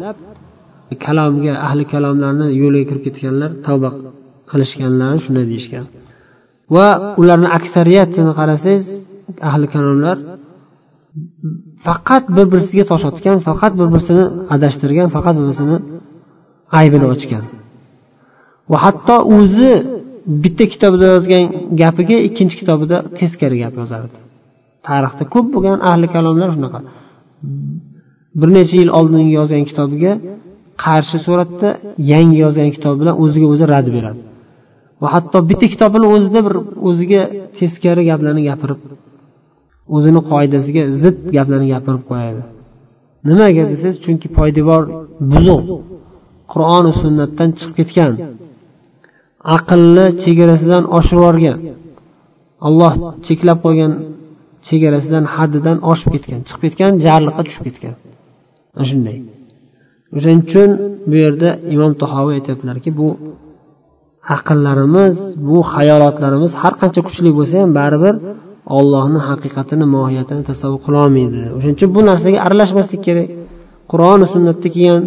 kalomga 1.07 1.53
ahli 1.67 1.85
kalomlarni 1.93 2.47
yo'liga 2.63 2.87
kirib 2.91 3.03
ketganlar 3.07 3.51
tavba 3.67 3.91
qilishganlari 4.51 5.19
shunday 5.25 5.47
deyishgan. 5.53 5.87
Va 6.75 6.87
ularni 7.21 7.49
aksariyatini 7.59 8.33
qarasangiz 8.39 8.87
ahli 9.49 9.67
kalomlar 9.75 10.17
faqat 11.87 12.25
bir 12.37 12.47
birisiga 12.53 12.85
tosh 12.91 13.05
otgan 13.11 13.37
faqat 13.49 13.73
bir 13.81 13.89
birisini 13.93 14.25
adashtirgan 14.55 15.09
faqat 15.17 15.35
bir 15.39 15.45
birisini 15.49 15.77
aybini 16.79 17.07
ochgan 17.15 17.45
va 18.71 18.79
hatto 18.85 19.17
o'zi 19.37 19.73
bitta 20.27 20.65
kitobida 20.73 21.07
yozgan 21.15 21.45
gapiga 21.83 22.17
ikkinchi 22.29 22.57
kitobida 22.61 22.97
teskari 23.19 23.57
gap 23.63 23.75
yozardi. 23.83 24.17
Tarixda 24.89 25.25
ko'p 25.35 25.47
bo'lgan 25.55 25.79
ahli 25.91 26.07
kalomlar 26.17 26.49
shunaqa. 26.57 26.81
Bir 28.41 28.49
necha 28.57 28.77
yil 28.83 28.91
oldingi 28.99 29.33
yozgan 29.41 29.65
kitobiga 29.71 30.13
qarshi 30.85 31.19
suratda 31.27 31.69
yangi 32.13 32.39
yozgan 32.45 32.71
kitobi 32.77 32.97
bilan 33.03 33.15
o'ziga 33.23 33.47
o'zi 33.53 33.65
rad 33.73 33.87
beradi. 33.97 34.21
Va 35.03 35.09
hatto 35.15 35.39
bitta 35.51 35.67
kitobini 35.73 36.07
o'zida 36.15 36.41
bir 36.47 36.55
o'ziga 36.89 37.23
teskari 37.59 38.03
gaplarni 38.11 38.43
gapirib 38.51 38.81
o'zini 39.97 40.21
qoidasiga 40.31 40.83
zid 41.03 41.17
gaplarni 41.37 41.69
gapirib 41.75 42.03
qo'yadi. 42.11 42.43
Nimaga 43.29 43.63
desangiz 43.73 43.97
chunki 44.05 44.29
poydevor 44.39 44.83
buzuq 45.33 45.63
qur'oni 46.53 46.93
sunnatdan 47.01 47.49
chiqib 47.59 47.75
ketgan 47.79 48.13
aqlni 49.57 50.07
chegarasidan 50.23 50.85
oshirib 50.99 51.21
yuborgan 51.23 51.59
olloh 52.67 52.93
cheklab 53.27 53.59
qo'ygan 53.65 53.93
chegarasidan 54.69 55.25
haddidan 55.35 55.79
oshib 55.93 56.09
ketgan 56.15 56.41
chiqib 56.49 56.63
ketgan 56.65 56.93
jarliqqa 57.07 57.43
tushib 57.47 57.65
ketgan. 57.69 57.95
Shunday. 58.89 59.19
O'shaning 60.17 60.43
uchun 60.47 60.71
bu 61.11 61.17
yerda 61.25 61.49
imom 61.75 61.93
tahoviy 62.03 62.35
aytyaptilarki 62.39 62.91
bu 63.01 63.09
aqllarimiz 64.37 65.15
bu 65.49 65.59
hayolotlarimiz 65.73 66.53
har 66.63 66.75
qancha 66.81 67.01
kuchli 67.07 67.31
bo'lsa 67.39 67.55
ham 67.63 67.71
baribir 67.81 68.15
ollohni 68.79 69.21
haqiqatini 69.29 69.87
mohiyatini 69.97 70.43
tasavvur 70.51 70.81
qilolmaydi 70.87 71.41
o'shaning 71.57 71.77
uchun 71.79 71.91
bu 71.97 72.01
narsaga 72.11 72.39
aralashmaslik 72.47 73.01
kerak. 73.09 73.29
Qur'oni 73.93 74.27
sunnatda 74.35 74.69
kelgan 74.75 75.03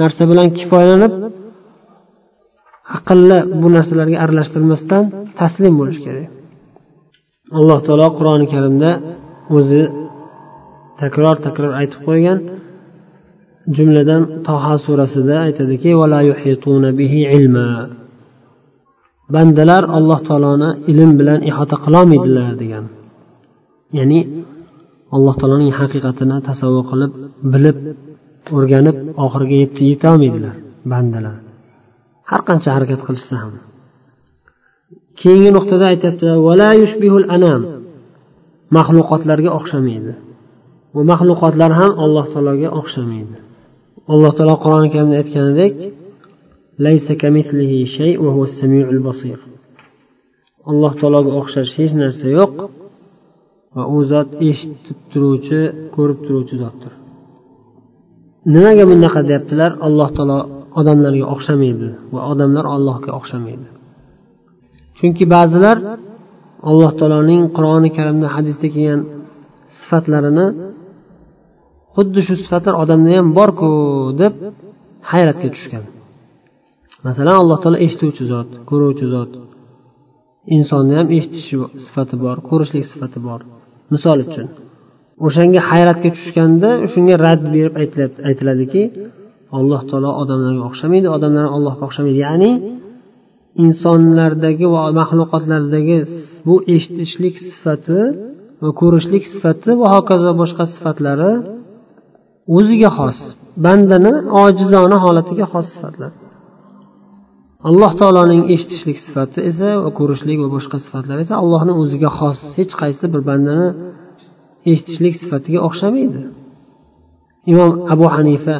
narsa 0.00 0.22
bilan 0.30 0.48
kifoyalanib 0.58 1.12
aqlni 2.96 3.38
bu 3.60 3.68
narsalarga 3.76 4.16
aralashtirmasdan 4.24 5.02
taslim 5.40 5.74
bo'lish 5.80 6.00
kerak. 6.06 6.28
Alloh 7.58 7.78
taolo 7.86 8.08
qur'oni 8.18 8.46
karimda 8.54 8.90
o'zi 9.56 9.82
takror 11.00 11.36
takror 11.46 11.72
aytib 11.80 12.00
qo'ygan 12.08 12.38
jumladan 13.76 14.22
toha 14.46 14.74
surasida 14.86 15.36
aytadiki 15.46 15.90
bandalar 19.34 19.82
alloh 19.98 20.20
taoloni 20.28 20.70
ilm 20.90 21.10
bilan 21.20 21.40
ihota 21.50 21.76
qilolmaydilar 21.84 22.52
degan. 22.62 22.84
Ya'ni 23.98 24.20
alloh 25.16 25.34
taoloning 25.40 25.72
haqiqatini 25.80 26.36
tasavvur 26.48 26.84
qilib 26.90 27.12
bilib 27.52 27.76
o'rganib 28.56 28.96
oxiriga 29.24 29.56
yetolmaydilar 29.90 30.56
bandalar. 30.92 31.36
Har 32.30 32.40
qancha 32.48 32.68
harakat 32.76 33.00
qilishsa 33.06 33.34
ham. 33.42 33.54
Keyingi 35.20 35.50
nuqtada 35.56 35.84
aytyaptilar 35.92 36.36
maxluqotlarga 38.76 39.50
o'xshamaydi. 39.58 40.12
Bu 40.94 41.00
maxluqotlar 41.10 41.70
ham 41.80 41.92
alloh 42.04 42.26
taologa 42.32 42.68
o'xshamaydi. 42.80 43.36
Alloh 44.12 44.32
taolo 44.36 44.54
qur'oni 44.64 44.88
karimda 44.94 45.16
aytganidek 45.22 45.74
alloh 50.70 50.92
taologa 51.00 51.30
o'xshash 51.40 51.72
hech 51.78 51.92
narsa 52.02 52.26
yo'q 52.38 52.52
va 53.76 53.82
u 53.94 53.96
zot 54.10 54.28
eshitib 54.48 54.98
turuvchi 55.12 55.60
ko'rib 55.94 56.18
turuvchi 56.26 56.54
zotdir 56.62 56.92
nimaga 58.54 58.84
bunaqa 58.92 59.20
deyaptilar 59.28 59.70
alloh 59.86 60.08
taolo 60.16 60.38
odamlarga 60.80 61.26
o'xshamaydi 61.34 61.88
va 62.14 62.20
odamlar 62.32 62.64
allohga 62.74 63.10
o'xshamaydi 63.18 63.68
chunki 64.98 65.24
ba'zilar 65.34 65.76
alloh 66.70 66.90
taoloning 66.98 67.42
qur'oni 67.56 67.90
karimda 67.96 68.26
hadisda 68.36 68.66
kelgan 68.74 69.00
sifatlarini 69.78 70.46
xuddi 71.96 72.20
shu 72.26 72.34
sifatlar 72.42 72.74
odamda 72.82 73.10
ham 73.18 73.28
borku 73.38 73.70
deb 74.22 74.34
hayratga 75.10 75.48
tushgan 75.56 75.84
masalan 77.06 77.36
alloh 77.42 77.58
taolo 77.62 77.78
eshituvchi 77.86 78.24
zot 78.32 78.48
ko'ruvchi 78.70 79.06
zot. 79.14 79.30
Insonni 80.56 80.94
ham 80.98 81.08
eshitish 81.16 81.48
sifati 81.84 82.16
bor 82.24 82.36
ko'rishlik 82.48 82.84
sifati 82.92 83.18
bor. 83.26 83.40
Misol 83.92 84.18
uchun 84.26 84.46
o'shanga 85.26 85.60
hayratga 85.70 86.08
tushganda 86.16 86.70
shunga 86.92 87.14
rad 87.24 87.40
berib 87.54 87.74
aytiladiki 88.28 88.82
alloh 89.58 89.80
taolo 89.90 90.10
odamlarga 90.22 90.62
o'xshamaydi 90.70 91.08
odamlar 91.16 91.46
allohga 91.56 91.82
o'xshamaydi. 91.88 92.18
Ya'ni 92.26 92.50
insonlardagi 93.64 94.66
va 94.74 94.82
maxluqotlardagi 95.00 95.98
bu 96.46 96.54
eshitishlik 96.74 97.36
sifati 97.50 98.00
va 98.62 98.70
ko'rishlik 98.80 99.24
sifati 99.32 99.70
va 99.80 99.86
hokazo 99.94 100.30
boshqa 100.42 100.64
sifatlari 100.74 101.32
o'ziga 102.56 102.90
xos 102.98 103.18
bandani 103.64 104.12
ojizona 104.44 104.96
holatiga 105.04 105.46
xos 105.52 105.66
sifatlar. 105.74 106.12
Alloh 107.68 107.92
taoloning 108.00 108.42
eshitishlik 108.54 108.98
sifati 109.06 109.38
esa 109.50 109.68
va 109.84 109.90
ko'rishlik 109.98 110.38
va 110.44 110.48
boshqa 110.56 110.78
sifatlar 110.84 111.16
esa 111.24 111.34
allohni 111.42 111.72
o'ziga 111.82 112.10
xos. 112.18 112.38
Hech 112.58 112.72
qaysi 112.82 113.04
bir 113.12 113.22
bandani 113.28 113.68
eshitishlik 114.70 115.14
sifatiga 115.22 115.60
o'xshamaydi. 115.68 116.20
Imom 117.52 117.70
abu 117.94 118.06
hanifa 118.16 118.56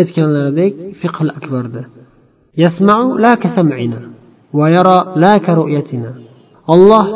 aytganlaridek 0.00 0.72
fiql 1.00 1.28
akbarda 1.38 1.82
yasmau 2.62 3.04
la 3.24 3.32
kasamina 3.42 4.00
va 4.58 4.66
yara 4.76 4.98
la 5.22 5.32
ru'yatina. 5.58 6.10
Olloh 6.74 7.06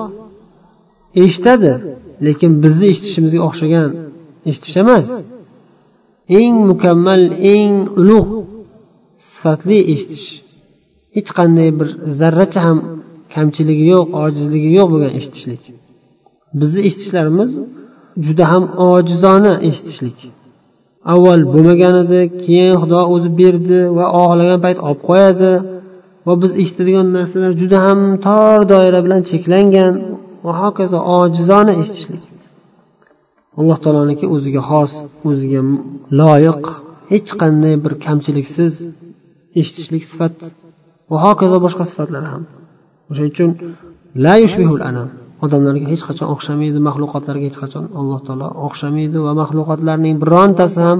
eshitadi 1.24 1.72
lekin 2.26 2.52
bizni 2.62 2.86
eshitishimizga 2.92 3.40
o'xshagan 3.48 3.90
eshitish 4.50 4.76
emas 4.82 5.06
eng 6.38 6.54
mukammal 6.70 7.22
eng 7.54 7.74
ulug' 8.00 8.32
sifatli 9.30 9.78
eshitish. 9.94 10.28
Hech 11.18 11.30
qanday 11.38 11.68
bir 11.78 11.88
zarracha 12.18 12.60
ham 12.66 12.78
kamchiligi 13.34 13.84
yo'q 13.94 14.06
ojizligi 14.24 14.70
yo'q 14.78 14.88
bo'lgan 14.92 15.12
eshitishlik. 15.18 15.62
Bizni 16.60 16.80
eshitishlarimiz 16.88 17.50
juda 18.26 18.44
ham 18.52 18.64
ojizona 18.90 19.54
eshitishlik. 19.68 20.18
Avval 21.12 21.42
bo'lmagan 21.52 21.94
edi 22.04 22.20
keyin 22.44 22.74
xudo 22.82 23.00
o'zi 23.14 23.30
berdi 23.40 23.80
va 23.96 24.04
xohlagan 24.16 24.60
payt 24.64 24.78
olib 24.86 25.00
qo'yadi 25.08 25.52
va 26.26 26.32
biz 26.42 26.52
eshitadigan 26.62 27.06
narsalar 27.16 27.52
juda 27.60 27.78
ham 27.86 28.00
tor 28.26 28.58
doira 28.72 29.00
bilan 29.06 29.22
cheklangan 29.30 29.92
va 30.46 30.52
hokazo 30.62 30.98
ojizona 31.18 31.72
eshitishlik. 31.82 32.24
Alloh 33.58 33.78
taoloniki 33.84 34.26
o'ziga 34.34 34.62
xos 34.70 34.92
o'ziga 35.28 35.60
loyiq 36.20 36.64
hech 37.12 37.30
qanday 37.40 37.74
bir 37.84 37.92
kamchiliksiz 38.06 38.74
eshitishlik 39.60 40.04
sifat 40.10 40.36
va 41.10 41.16
hokazo 41.24 41.56
boshqa 41.66 41.84
sifatlar 41.90 42.24
ham. 42.32 42.42
O'shaning 43.10 43.32
uchun 43.34 43.50
la 44.24 44.34
yushbihul 44.42 44.82
anam 44.90 45.08
odamlarga 45.44 45.86
hech 45.92 46.04
qachon 46.08 46.28
o'xshamaydi 46.34 46.78
maxluqotlarga 46.88 47.44
hech 47.48 47.58
qachon 47.62 47.84
alloh 48.00 48.20
taolo 48.26 48.48
o'xshamaydi 48.66 49.18
va 49.26 49.32
maxluqotlarning 49.40 50.16
birontasi 50.22 50.78
ham 50.86 50.98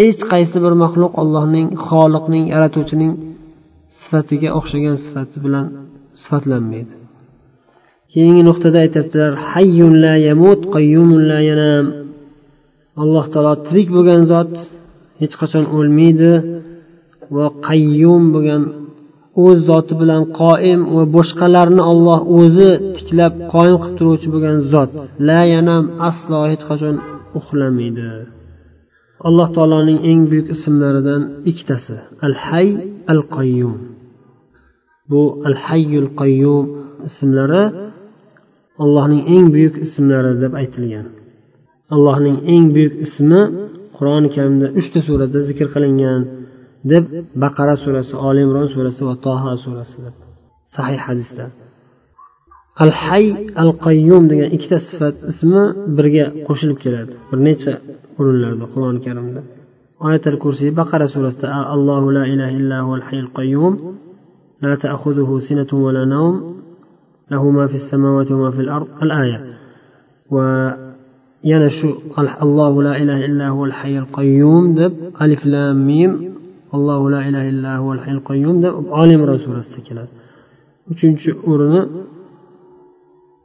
hech 0.00 0.20
qaysi 0.32 0.56
bir 0.64 0.72
maxluq 0.84 1.12
allohning 1.22 1.66
xoliqning 1.86 2.44
yaratuvchining 2.54 3.12
sifatiga 3.98 4.48
o'xshagan 4.58 4.96
sifati 5.04 5.36
bilan 5.44 5.66
sifatlanmaydi. 6.22 6.94
Keyingi 8.12 8.42
nuqtada 8.48 8.78
aytyaptilar 8.84 9.32
hayyun 9.52 9.94
la 10.04 10.14
yamut 10.28 10.60
qayyumun 10.74 11.22
la 11.30 11.40
yanam. 11.50 11.86
Alloh 13.02 13.24
taolo 13.32 13.52
tirik 13.66 13.88
bo'lgan 13.96 14.22
zot 14.32 14.52
hech 15.20 15.34
qachon 15.40 15.64
o'lmaydi 15.76 16.32
va 17.36 17.46
qayyum 17.68 18.22
bo'lgan 18.34 18.62
o'z 19.44 19.58
zoti 19.68 19.94
bilan 20.00 20.22
qoim 20.40 20.80
va 20.96 21.04
boshqalarni 21.16 21.82
olloh 21.92 22.20
o'zi 22.38 22.70
tiklab 22.96 23.32
qoim 23.52 23.76
qilib 23.82 23.96
turuvchi 23.98 24.28
bo'lgan 24.34 24.56
zot. 24.72 24.90
La 25.28 25.40
yanam 25.54 25.84
aslo 26.08 26.38
hech 26.50 26.64
qachon 26.70 26.96
uxlamaydi. 27.38 28.08
Alloh 29.28 29.48
taoloning 29.56 29.98
eng 30.10 30.20
buyuk 30.30 30.48
ismlaridan 30.54 31.22
ikkitasi 31.50 31.96
al 32.26 32.34
hay 32.46 32.68
al 33.12 33.22
qayyum 33.36 33.76
bu 35.10 35.22
al 35.48 35.56
hayyul 35.66 36.08
qayyum 36.20 36.64
ismlari 37.08 37.64
allohning 38.84 39.22
eng 39.34 39.46
buyuk 39.54 39.74
ismlari 39.86 40.32
deb 40.42 40.52
aytilgan. 40.60 41.06
Allohning 41.94 42.36
eng 42.54 42.64
buyuk 42.74 42.94
ismi 43.06 43.42
qur'oni 43.96 44.28
karimda 44.36 44.66
uchta 44.80 45.00
surada 45.06 45.38
zikr 45.48 45.66
qilingan. 45.74 46.20
Deb 46.90 47.04
baqara 47.42 47.74
surasi 47.82 48.14
oli 48.28 48.40
imron 48.46 48.66
surasi 48.74 49.02
va 49.08 49.14
toha 49.26 49.52
surasi 49.64 49.96
deb 50.04 50.14
sahih 50.74 51.00
hadisda 51.06 51.44
al 52.84 52.92
hay 53.02 53.26
al 53.62 53.72
qayyum 53.86 54.22
degan 54.30 54.48
ikkita 54.56 54.78
sifat 54.88 55.16
ismi 55.32 55.62
birga 55.96 56.24
qo'shilib 56.48 56.78
keladi 56.84 57.14
bir 57.28 57.38
necha 57.46 57.72
o'rinlarda 58.18 58.66
qur'oni 58.72 59.00
karimda 59.06 59.40
oyatul 60.06 60.38
kursiy 60.44 60.70
baqara 60.80 61.06
surasida 61.14 61.46
allohu 61.74 62.06
la 62.18 62.24
ilaha 62.34 62.52
illa 62.60 62.76
al 62.98 63.02
hayyul 63.08 63.30
qayyum 63.38 63.74
لا 64.64 64.74
تأخذه 64.74 65.30
سنة 65.48 65.70
ولا 65.84 66.04
نوم 66.04 66.34
له 67.30 67.50
ما 67.50 67.66
في 67.66 67.74
السماوات 67.74 68.32
وما 68.32 68.50
في 68.50 68.60
الأرض 68.60 68.88
الآية 69.02 69.40
و 70.30 70.36
yana 71.42 71.70
shu 71.70 71.88
allohu 72.16 72.82
la 72.82 72.98
ilaha 72.98 73.20
illa 73.28 73.46
huval 73.54 73.70
hayyul 73.70 74.08
qayyum 74.10 74.74
deb 74.74 74.92
alif 75.14 75.44
lam 75.44 75.76
mim 75.78 76.35
الله 76.78 77.10
لا 77.10 77.20
إله 77.28 77.48
إلا 77.48 77.76
هو 77.76 77.92
الحي 77.92 78.10
القيوم 78.18 78.60
ده 78.60 78.70
عالم 78.90 79.20
رسول 79.22 79.56
استكلات 79.64 80.08
وشنش 80.90 81.24
أرنا 81.48 81.82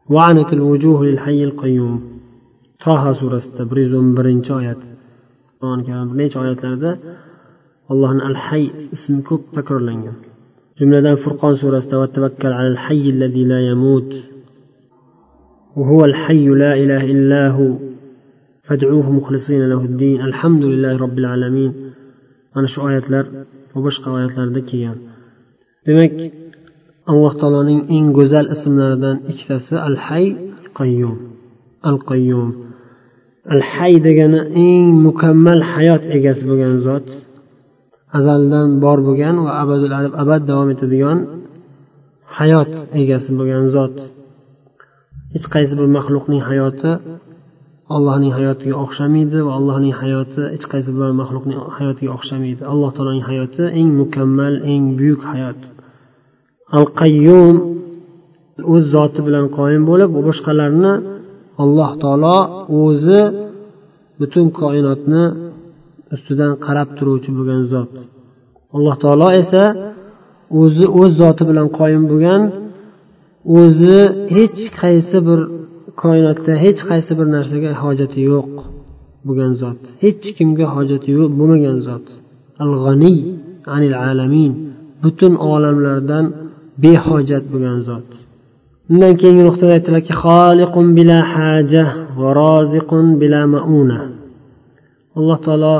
وعنك 0.10 0.54
الوجوه 0.54 1.06
للحي 1.06 1.44
القيوم 1.44 1.96
طه 2.84 3.13
سورة 3.20 3.38
استبرز 3.38 3.94
برنش 4.15 4.52
آيات 4.52 4.78
قرآن 5.62 5.82
كمان 5.88 6.08
برنش 6.10 6.38
آيات 6.38 6.65
لرده 6.65 7.00
الله 7.91 8.12
الحي 8.32 8.72
اسم 8.94 9.22
كوب 9.22 9.41
تكرر 9.54 9.80
لنجم 9.80 10.13
جملة 10.80 11.15
فرقان 11.15 11.56
سورة 11.56 11.80
توكل 12.13 12.52
على 12.54 12.67
الحي 12.67 13.10
الذي 13.10 13.44
لا 13.46 13.60
يموت 13.70 14.13
وهو 15.78 16.06
الحي 16.06 16.46
لا 16.48 16.74
إله 16.74 17.04
إلا 17.12 17.50
هو 17.50 17.72
فادعوه 18.63 19.12
مخلصين 19.12 19.70
له 19.70 19.82
الدين 19.86 20.22
الحمد 20.22 20.63
لله 20.63 20.98
رب 20.98 21.17
العالمين 21.17 21.90
mana 22.53 22.67
shu 22.73 22.79
oyatlar 22.87 23.25
va 23.73 23.79
boshqa 23.87 24.07
oyatlarda 24.17 24.61
kelgan. 24.69 24.97
Demak 25.87 26.11
alloh 27.11 27.33
taoloning 27.41 27.81
eng 27.95 28.07
go'zal 28.17 28.45
ismlaridan 28.55 29.17
ikkitasi 29.31 29.73
al 29.87 29.95
hay 30.07 30.25
qayyum 30.79 31.17
al 31.89 31.97
qayyum 32.09 32.49
al 33.53 33.61
hay 33.73 33.93
degani 34.07 34.39
eng 34.65 34.85
mukammal 35.07 35.59
hayot 35.73 36.03
egasi 36.17 36.43
bo'lgan 36.49 36.75
zot. 36.87 37.07
Azaldan 38.17 38.69
bor 38.83 38.99
bo'lgan 39.07 39.35
va 39.45 39.51
abadul 39.63 39.93
abad 40.23 40.41
davom 40.49 40.69
etadigan 40.75 41.19
hayot 42.37 42.71
egasi 43.01 43.29
bo'lgan 43.39 43.65
zot. 43.75 43.95
Hech 45.33 45.47
qaysi 45.53 45.73
bir 45.79 45.87
maxluqning 45.97 46.41
hayoti 46.49 46.91
allohning 47.95 48.34
hayotiga 48.38 48.75
o'xshamaydi 48.84 49.39
va 49.47 49.51
allohning 49.60 49.93
hayoti 50.01 50.41
hech 50.54 50.65
qaysi 50.71 50.89
bir 50.97 51.10
maxluqning 51.21 51.60
hayotiga 51.77 52.12
o'xshamaydi. 52.17 52.62
Alloh 52.73 52.89
taoloning 52.95 53.25
hayoti 53.30 53.63
eng 53.80 53.89
mukammal 54.01 54.54
eng 54.73 54.84
buyuk 54.99 55.21
hayot. 55.32 55.62
Al 56.77 56.86
qayyum 57.01 57.56
o'z 58.73 58.84
zoti 58.95 59.19
bilan 59.27 59.45
qoyim 59.58 59.84
bo'lib 59.89 60.10
boshqalarni 60.27 60.93
alloh 61.63 61.91
taolo 62.04 62.38
o'zi 62.82 63.21
butun 64.19 64.45
koinotni 64.60 65.23
ustidan 66.15 66.51
qarab 66.65 66.89
turuvchi 66.97 67.30
bo'lgan 67.38 67.62
zot. 67.73 67.93
Alloh 68.75 68.95
taolo 69.04 69.27
esa 69.41 69.63
o'zi 70.62 70.86
o'z 71.01 71.12
zoti 71.21 71.43
bilan 71.49 71.67
qoyim 71.80 72.04
bo'lgan 72.12 72.41
o'zi 73.60 73.99
hech 74.36 74.62
qaysi 74.82 75.17
bir 75.27 75.39
koinotda 76.01 76.54
hech 76.63 76.82
qaysi 76.89 77.12
bir 77.19 77.27
narsaga 77.36 77.71
hojati 77.84 78.19
yo'q 78.32 78.51
bo'lgan 79.25 79.54
zot. 79.62 79.82
Hech 80.04 80.25
kimga 80.38 80.67
hojati 80.75 81.10
yo'q 81.17 81.32
bo'lmagan 81.39 81.77
zot. 81.88 82.06
Al 82.63 82.71
g'aniy 82.84 83.19
anil 83.75 83.95
alamin 84.10 84.54
butun 85.04 85.34
olamlardan 85.51 86.25
behojat 86.84 87.43
bo'lgan 87.51 87.80
zot. 87.89 88.10
Undan 88.91 89.13
keyingi 89.21 89.43
nuqtada 89.49 89.71
aytiladiki 89.77 90.13
xoliqun 90.23 90.88
bila 90.97 91.17
haja 91.34 91.86
va 92.19 92.27
roziqun 92.41 93.06
bila 93.21 93.39
mauna. 93.56 93.99
Alloh 95.17 95.38
taolo 95.45 95.77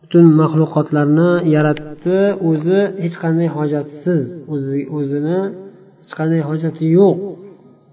butun 0.00 0.24
maxluqotlarni 0.40 1.30
yaratdi 1.54 2.18
o'zi 2.50 2.80
hech 3.02 3.16
qanday 3.22 3.48
hojatsiz 3.56 4.22
o'zini 4.98 5.38
hech 6.02 6.14
qanday 6.18 6.40
hojati 6.48 6.84
yo'q. 6.98 7.18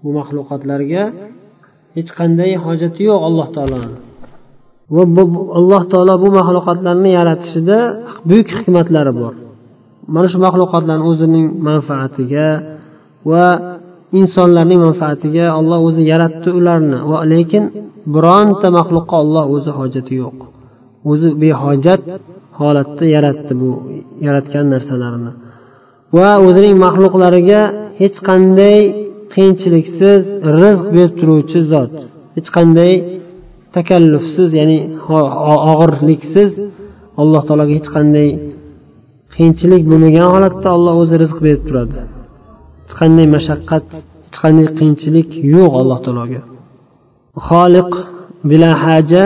Bu 0.06 0.10
maxluqotlarga 0.18 1.02
hech 1.96 2.10
qanday 2.18 2.50
hojati 2.64 3.00
yo'q 3.08 3.20
alloh 3.28 3.48
taoloni 3.56 3.96
va 4.94 5.02
alloh 5.58 5.82
taolo 5.92 6.14
bu 6.22 6.28
maxluqotlarni 6.38 7.10
yaratishida 7.18 7.78
buyuk 8.28 8.48
hikmatlari 8.56 9.12
bor. 9.20 9.34
Mana 10.14 10.26
shu 10.32 10.38
maxluqotlarni 10.46 11.04
o'zining 11.10 11.46
manfaatiga 11.68 12.46
va 13.30 13.46
insonlarning 14.20 14.80
manfaatiga 14.86 15.44
olloh 15.58 15.78
o'zi 15.88 16.02
yaratdi 16.12 16.50
ularni. 16.58 16.98
Va 17.10 17.18
lekin 17.32 17.64
bironta 18.14 18.68
maxluqqa 18.78 19.14
olloh 19.24 19.44
o'zi 19.54 19.70
hojati 19.78 20.12
yo'q. 20.22 20.38
O'zi 21.10 21.28
behojat 21.42 22.02
holatda 22.60 23.04
yaratdi 23.16 23.52
bu 23.62 23.70
yaratgan 24.26 24.66
narsalarini. 24.74 25.32
Va 26.16 26.30
o'zining 26.46 26.74
maxluqlariga 26.84 27.60
hech 28.00 28.16
qanday 28.28 28.78
qiyinchiliksiz 29.36 30.22
rizq 30.60 30.86
berib 30.94 31.12
turuvchi 31.20 31.60
zot. 31.72 31.94
Hech 32.36 32.48
qanday 32.56 32.92
takallufsiz 33.76 34.50
ya'ni 34.60 34.78
og'irliksiz 35.72 36.50
alloh 37.22 37.42
taologa 37.48 37.72
hech 37.78 37.90
qanday 37.96 38.28
qiyinchilik 39.34 39.82
bo'lmagan 39.90 40.26
holatda 40.34 40.68
olloh 40.76 40.94
o'zi 41.02 41.14
rizq 41.22 41.38
berib 41.46 41.62
turadi. 41.68 41.98
Hech 42.84 42.94
qanday 43.00 43.26
mashaqqat 43.36 43.86
hech 44.26 44.38
qanday 44.44 44.66
qiyinchilik 44.78 45.28
yo'q 45.54 45.72
alloh 45.80 45.98
taologa. 46.04 46.40
Xoliq 47.48 47.90
bila 48.50 48.70
haja 48.84 49.24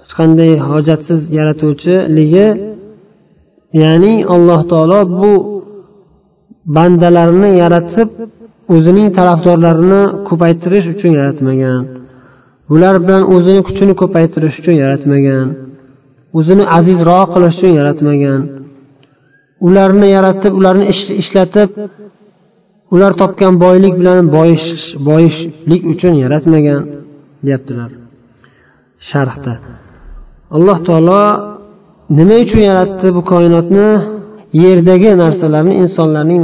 hech 0.00 0.12
qanday 0.18 0.52
hojatsiz 0.68 1.20
yaratuvchiligi 1.38 2.48
ya'ni 3.82 4.14
alloh 4.34 4.60
taolo 4.72 5.00
bu 5.18 5.32
bandalarni 6.76 7.50
yaratib 7.62 8.10
o'zining 8.72 9.08
tarafdorlarini 9.18 10.02
ko'paytirish 10.28 10.86
uchun 10.94 11.12
yaratmagan. 11.18 11.80
Bular 12.70 12.94
bilan 13.04 13.22
o'zini 13.34 13.60
kuchini 13.68 13.94
ko'paytirish 14.02 14.56
uchun 14.60 14.76
yaratmagan. 14.82 15.46
O'zini 16.38 16.64
azizroq 16.78 17.28
qilish 17.34 17.56
uchun 17.58 17.72
yaratmagan. 17.80 18.40
Ularni 19.66 20.08
yaratib 20.16 20.52
ularni 20.60 20.84
ishlatib 21.22 21.70
ular 22.94 23.12
topgan 23.20 23.54
boylik 23.64 23.94
bilan 24.00 24.20
boyish 24.36 24.66
boyishlik 25.08 25.82
uchun 25.92 26.14
yaratmagan 26.24 26.80
deyaptilar 27.46 27.90
sharhda. 29.10 29.54
Alloh 30.56 30.78
taolo 30.88 31.22
nima 32.18 32.36
uchun 32.44 32.62
yaratdi 32.70 33.06
bu 33.16 33.20
koinotni? 33.32 33.88
Yerdagi 34.62 35.10
narsalarni 35.22 35.74
insonlarning 35.82 36.40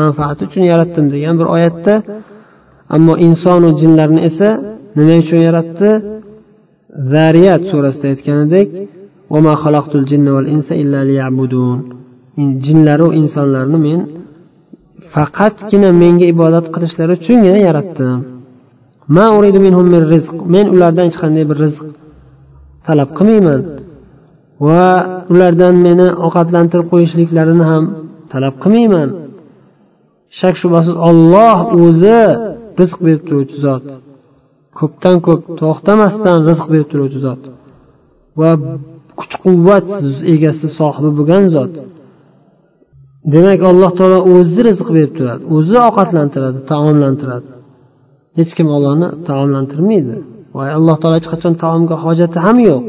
manfaati 0.00 0.42
uchun 0.48 0.64
yaratdim 0.72 1.06
degan 1.14 1.34
bir 1.40 1.48
oyatda 1.56 1.94
ammo 2.96 3.14
insonu 3.26 3.68
jinlarni 3.80 4.20
esa 4.28 4.48
nima 4.96 5.14
uchun 5.22 5.40
yaratdi? 5.48 5.90
Zariyat 7.12 7.62
surasida 7.70 8.06
aytganidek 8.12 8.68
jinlaru 12.66 13.08
insonlarni 13.20 13.78
men 13.86 14.00
faqatgina 15.14 15.90
menga 16.02 16.26
ibodat 16.34 16.66
qilishlari 16.74 17.12
uchungina 17.18 17.58
yaratdim. 17.68 18.18
Men 20.54 20.66
ulardan 20.74 21.04
hech 21.08 21.18
qanday 21.22 21.44
bir 21.50 21.56
rizq 21.64 21.84
talab 22.86 23.10
qilmayman. 23.18 23.60
Va 24.66 24.86
ulardan 25.32 25.74
meni 25.86 26.06
ovqatlantirib 26.26 26.86
qo'yishliklarini 26.92 27.64
ham 27.72 27.84
talab 28.32 28.54
qilmayman. 28.62 29.08
Shak 30.40 30.54
shubhasiz 30.62 30.94
olloh 31.08 31.58
o'zi 31.82 32.20
rizq 32.80 32.98
berib 33.06 33.22
turuvchi 33.28 33.58
zot. 33.66 33.86
Ko'pdan 34.78 35.16
ko'p 35.26 35.42
to'xtamasdan 35.60 36.38
rizq 36.48 36.66
berib 36.72 36.88
turuvchi 36.92 37.20
zot. 37.26 37.42
Va 38.40 38.50
kuch 39.20 39.34
quvvat 39.44 39.86
egasi 40.34 40.66
sohibi 40.78 41.10
bo'lgan 41.18 41.44
zot. 41.56 41.72
Demak 43.32 43.60
alloh 43.70 43.90
taolo 43.98 44.18
o'zi 44.34 44.60
rizq 44.68 44.86
berib 44.96 45.12
turadi 45.18 45.42
o'zi 45.56 45.76
ovqatlantiradi 45.88 46.60
taomlantiradi. 46.72 47.48
Hech 48.38 48.52
kim 48.56 48.68
ollohni 48.76 49.08
taomlantirmaydi. 49.28 50.16
Va 50.56 50.62
alloh 50.78 50.96
taolo 51.00 51.14
hech 51.20 51.28
qachon 51.32 51.54
taomga 51.64 51.96
hojati 52.04 52.38
ham 52.46 52.58
yo'q. 52.70 52.84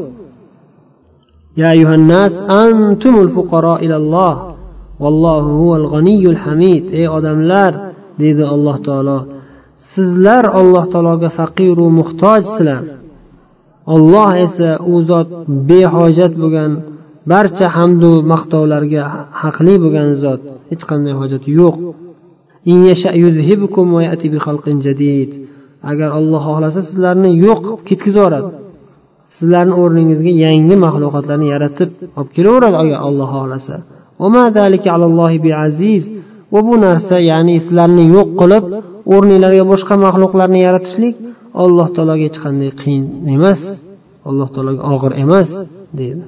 يا 1.56 1.70
أيها 1.72 1.94
الناس 1.94 2.32
أنتم 2.64 3.20
الفقراء 3.20 3.84
إلى 3.84 3.96
الله 3.96 4.54
والله 5.00 5.40
هو 5.40 5.76
الغني 5.76 6.26
الحميد 6.26 6.84
ey 6.92 7.08
odamlar 7.08 7.72
deydi 8.20 8.44
alloh 8.54 8.76
taolo 8.86 9.18
sizlar 9.94 10.44
alloh 10.60 10.84
taologa 10.92 11.28
faqiru 11.38 11.86
muhtojsizlar 11.98 12.82
olloh 13.94 14.30
esa 14.46 14.70
u 14.92 14.94
zot 15.10 15.28
behojat 15.70 16.32
bo'lgan 16.42 16.72
barcha 17.32 17.66
hamdu 17.76 18.10
maqtovlarga 18.32 19.02
haqli 19.42 19.74
bo'lgan 19.84 20.08
zot 20.24 20.40
hech 20.70 20.82
qanday 20.90 21.14
hojati 21.20 21.48
yo'q 21.60 21.76
agar 25.90 26.08
olloh 26.18 26.42
xohlasa 26.48 26.80
sizlarni 26.88 27.30
yo'q 27.46 27.60
ketkazib 27.88 28.18
yuboradi 28.18 28.50
Sizlarni 29.37 29.73
o'rningizga 29.83 30.31
yangi 30.45 30.75
maxluqotlarni 30.85 31.47
yaratib 31.53 31.89
olib 32.19 32.29
kelaveradi 32.35 32.77
agar 32.83 32.99
olloh 33.07 33.29
xohlasa 33.35 33.75
va 36.53 36.59
bu 36.67 36.75
narsa 36.85 37.15
ya'ni 37.31 37.55
sizlarni 37.65 38.03
yo'q 38.15 38.29
qilib 38.41 38.63
o'rninglarga 39.13 39.63
boshqa 39.71 39.95
maxluqlarni 40.05 40.59
yaratishlik 40.67 41.15
alloh 41.63 41.87
taologa 41.95 42.23
hech 42.27 42.39
qanday 42.45 42.71
qiyin 42.81 43.03
emas 43.35 43.61
alloh 44.29 44.47
taologa 44.55 44.81
og'ir 44.93 45.11
emas 45.23 45.49
deydi. 45.99 46.23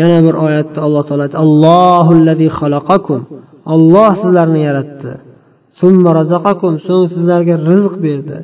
Yana 0.00 0.18
bir 0.26 0.34
oyatda 0.46 0.78
alloh 0.86 1.02
taolo 1.08 1.24
allohu 1.44 2.12
xalaqakum. 2.58 3.20
Olloh 3.74 4.10
sizlarni 4.22 4.60
yaratdi. 4.68 5.12
So'ng 5.78 7.06
sizlarga 7.14 7.54
rizq 7.70 7.94
berdi. 8.06 8.38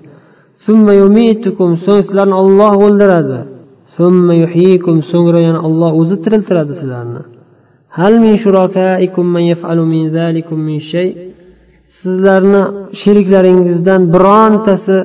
So'ng 0.64 0.80
sizlarni 2.08 2.34
olloh 2.42 2.72
o'ldiradi. 2.86 3.40
So'ngra 5.12 5.40
yana 5.48 5.60
olloh 5.68 5.90
o'zi 6.00 6.16
tiriltiradi 6.24 6.72
sizlarni. 6.80 7.22
Sizlarni 12.00 12.62
sheriklaringizdan 13.00 14.02
birontasi 14.14 14.96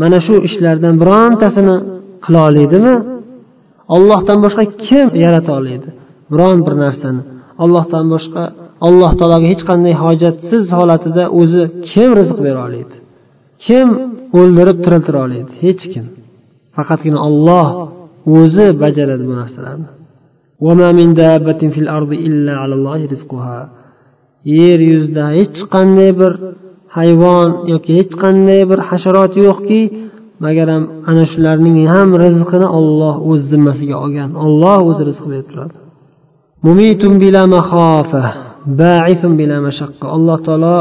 mana 0.00 0.18
shu 0.26 0.34
ishlardan 0.48 0.94
birontasini 1.02 1.76
qila 2.24 2.40
oladimi 2.48 2.94
ollohdan 3.96 4.38
boshqa 4.44 4.64
kim 4.86 5.06
yarata 5.24 5.52
oladi 5.60 5.88
biron 6.32 6.58
bir 6.66 6.74
narsani. 6.84 7.22
Ollohdan 7.64 8.06
boshqa 8.14 8.42
alloh 8.88 9.12
taologa 9.18 9.46
hech 9.52 9.62
qanday 9.70 9.94
hojatsiz 10.04 10.64
holatida 10.78 11.24
o'zi 11.40 11.62
kim 11.90 12.10
rizq 12.18 12.38
bera 12.46 12.60
oladi 12.68 12.94
kim 13.66 13.88
o'ldirib 14.40 14.78
tiriltira 14.84 15.18
oladi 15.26 15.52
hech 15.64 15.84
kim. 15.92 16.04
Faqatgina 16.76 17.18
olloh 17.28 17.68
o'zi 18.38 18.66
bajaradi 18.82 19.24
bu 19.30 19.34
narsalarni. 19.40 19.88
Yer 24.58 24.80
yuzida 24.90 25.24
hech 25.38 25.58
qanday 25.74 26.10
bir 26.20 26.32
hayvon 26.96 27.48
yoki 27.72 27.90
hech 27.98 28.12
qanday 28.22 28.60
bir 28.70 28.78
hasharot 28.88 29.32
yo'qki 29.46 29.80
magaram 30.44 30.82
ana 31.10 31.24
shularning 31.32 31.78
ham 31.94 32.08
rizqini 32.24 32.68
olloh 32.78 33.14
o'z 33.30 33.42
zimmasiga 33.52 33.96
olgan 34.04 34.30
olloh 34.44 34.78
o'zi 34.90 35.02
rizq 35.08 35.24
berib 35.32 35.46
turadi. 35.52 35.76
Alloh 40.16 40.38
taolo 40.46 40.76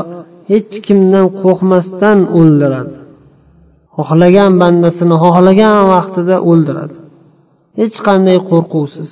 hech 0.51 0.73
kimdan 0.85 1.25
qo'rqmasdan 1.41 2.17
o'ldiradi. 2.39 2.95
Xohlagan 3.97 4.51
bandasini 4.61 5.15
xohlagan 5.23 5.77
vaqtida 5.93 6.35
o'ldiradi. 6.49 6.95
Hech 7.79 7.97
qanday 8.07 8.37
qo'rquvsiz 8.49 9.09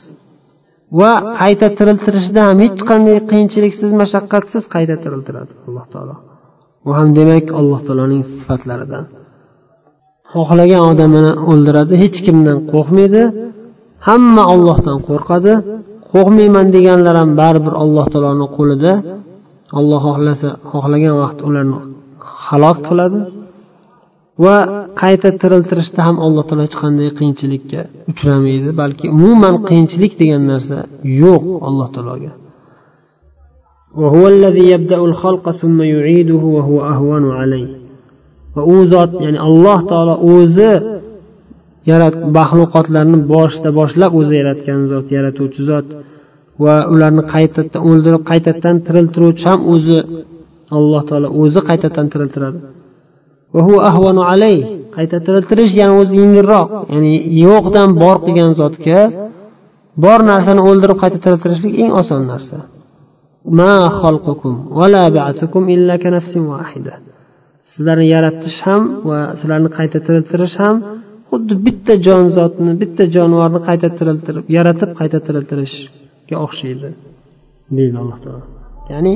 va 0.99 1.11
qayta 1.41 1.67
tiriltirishda 1.77 2.41
ham 2.47 2.57
hech 2.65 2.79
qanday 2.89 3.17
qiyinchiliksiz 3.31 3.91
mashaqqatsiz 4.01 4.63
qayta 4.75 4.95
tiriltiradi 5.03 5.53
alloh 5.67 5.85
taolo. 5.93 6.15
Bu 6.85 6.91
ham 6.97 7.07
demak 7.19 7.45
alloh 7.59 7.79
taoloning 7.87 8.23
sifatlaridan. 8.37 9.05
Xohlagan 10.33 10.83
odamini 10.91 11.31
o'ldiradi 11.51 11.93
hech 12.03 12.17
kimdan 12.25 12.57
qo'rqmaydi 12.71 13.23
hamma 14.07 14.43
ollohdan 14.53 14.97
qo'rqadi. 15.09 15.53
Qo'rqmayman 16.11 16.67
deganlar 16.75 17.15
ham 17.21 17.31
baribir 17.41 17.73
alloh 17.83 18.05
taoloni 18.13 18.47
qo'lida. 18.57 18.93
Olloh 19.79 20.01
xohlasa 20.07 20.49
xohlagan 20.71 21.15
vaqt 21.23 21.39
ularni 21.47 21.77
halok 22.45 22.77
qiladi. 22.89 23.19
va 24.44 24.56
qayta 25.02 25.28
tiriltirishda 25.42 26.00
ham 26.08 26.16
alloh 26.26 26.42
taolo 26.48 26.62
hech 26.66 26.76
qanday 26.82 27.08
qiyinchilikka 27.18 27.80
uchramaydi 28.12 28.70
balki 28.82 29.06
umuman 29.18 29.54
qiyinchilik 29.68 30.12
degan 30.20 30.42
narsa 30.52 30.76
yo'q 31.22 31.44
alloh 31.68 31.88
taologa 31.96 32.32
وهو 34.00 34.24
الذي 34.34 34.64
يبدأ 34.74 34.98
الخلق 35.10 35.44
ثم 35.60 35.78
يعيده 35.82 36.42
وهو 36.56 36.76
أهون 36.92 37.24
عليه 37.40 37.68
va 38.54 38.62
u 38.74 38.78
zot 38.92 39.12
ya'ni 39.24 39.38
alloh 39.48 39.78
taolo 39.90 40.14
o'zi 40.34 40.72
yarat 41.90 42.14
maxluqotlarni 42.36 43.18
boshida 43.34 43.70
boshlab 43.80 44.12
o'zi 44.20 44.34
yaratgan 44.40 44.80
zot 44.92 45.06
yaratuvchi 45.16 45.62
zot 45.70 45.86
va 46.64 46.74
ularni 46.92 47.22
qaytadan 47.34 47.80
o'ldirib 47.90 48.22
qaytadan 48.30 48.76
tiriltiruvchi 48.86 49.44
ham 49.50 49.60
o'zi 49.74 49.98
alloh 50.76 51.02
taolo 51.10 51.28
o'zi 51.42 51.60
qaytadan 51.68 52.06
tiriltiradi 52.12 52.58
Qayta 54.95 55.17
tiriltirish 55.25 55.73
ya'ni 55.79 55.93
o'zi 56.01 56.13
yengilroq. 56.21 56.67
Ya'ni 56.93 57.13
yo'qdan 57.45 57.89
bor 58.01 58.17
qilgan 58.25 58.51
zotga 58.61 58.99
bor 60.03 60.19
narsani 60.31 60.61
o'ldirib 60.69 60.97
qayta 61.03 61.17
tiriltirishlik 61.23 61.73
eng 61.83 61.91
oson 62.01 62.21
narsa. 62.31 62.57
Sizlarni 67.71 68.07
yaratish 68.15 68.59
ham 68.67 68.81
va 69.09 69.19
sizlarni 69.39 69.69
qayta 69.77 69.97
tiriltirish 70.07 70.55
ham 70.63 70.75
xuddi 71.29 71.53
bitta 71.65 71.93
jon 72.05 72.23
zotni 72.37 72.71
bitta 72.81 73.03
jonivorni 73.15 73.59
qayta 73.67 73.87
tiriltirib 73.97 74.45
yaratib 74.57 74.89
qayta 74.99 75.17
tiriltirishga 75.27 76.35
o'xshaydi 76.45 76.89
deydi 77.77 77.95
alloh 78.03 78.17
taolo. 78.23 78.45
Ya'ni 78.91 79.13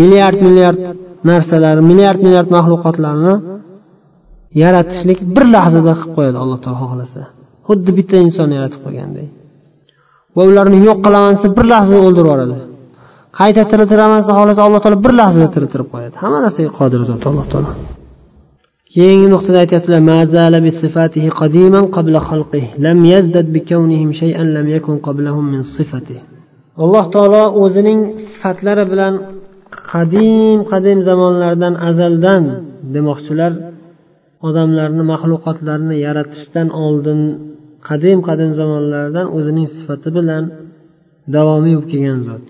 milliard 0.00 0.38
milliard 0.46 0.82
narsalar 1.30 1.76
milliard 1.90 2.20
milliard 2.26 2.48
maxluqotlarni 2.56 3.34
yaratishlik 4.62 5.18
bir 5.34 5.44
lahzada 5.54 5.92
qilib 6.00 6.12
qo'yadi 6.16 6.38
alloh 6.42 6.58
taolo 6.64 6.78
xohlasa. 6.84 7.20
Xuddi 7.68 7.90
bitta 7.98 8.16
insonni 8.26 8.54
yaratib 8.58 8.80
qo'yganday 8.86 9.26
va 10.36 10.42
ularni 10.50 10.78
yo'q 10.88 10.98
qilaman 11.04 11.30
desa 11.36 11.48
bir 11.58 11.66
lahzada 11.72 12.00
o'ldirib 12.06 12.28
yuboradi. 12.28 12.56
Qayta 13.38 13.62
tiriltiraman 13.70 14.18
desa 14.22 14.32
xohlasa 14.38 14.60
alloh 14.66 14.80
taolo 14.84 14.98
bir 15.04 15.12
lahzada 15.20 15.48
tiriltirib 15.54 15.88
qo'yadi. 15.94 16.14
Hamma 16.22 16.38
narsaga 16.44 16.70
qodir 16.78 17.00
zot 17.10 17.22
alloh 17.30 17.46
taolo. 17.52 17.70
Keyingi 18.94 19.28
nuqtada 19.34 19.58
aytyaptilar 19.64 20.00
alloh 26.84 27.04
taolo 27.14 27.42
o'zining 27.62 28.00
sifatlari 28.32 28.84
bilan 28.92 29.14
qadim 29.92 30.58
qadim 30.70 30.98
zamonlardan 31.08 31.74
azaldan 31.88 32.42
demoqchilar. 32.94 33.52
Odamlarni 34.46 35.04
maxluqotlarni 35.12 35.96
yaratishdan 36.06 36.68
oldin 36.84 37.20
qadim 37.88 38.18
qadim 38.28 38.50
zamonlardan 38.60 39.26
o'zining 39.38 39.68
sifati 39.76 40.10
bilan 40.18 40.44
davomiy 41.36 41.74
bo'lib 41.76 41.90
kelgan 41.92 42.20
zot. 42.28 42.46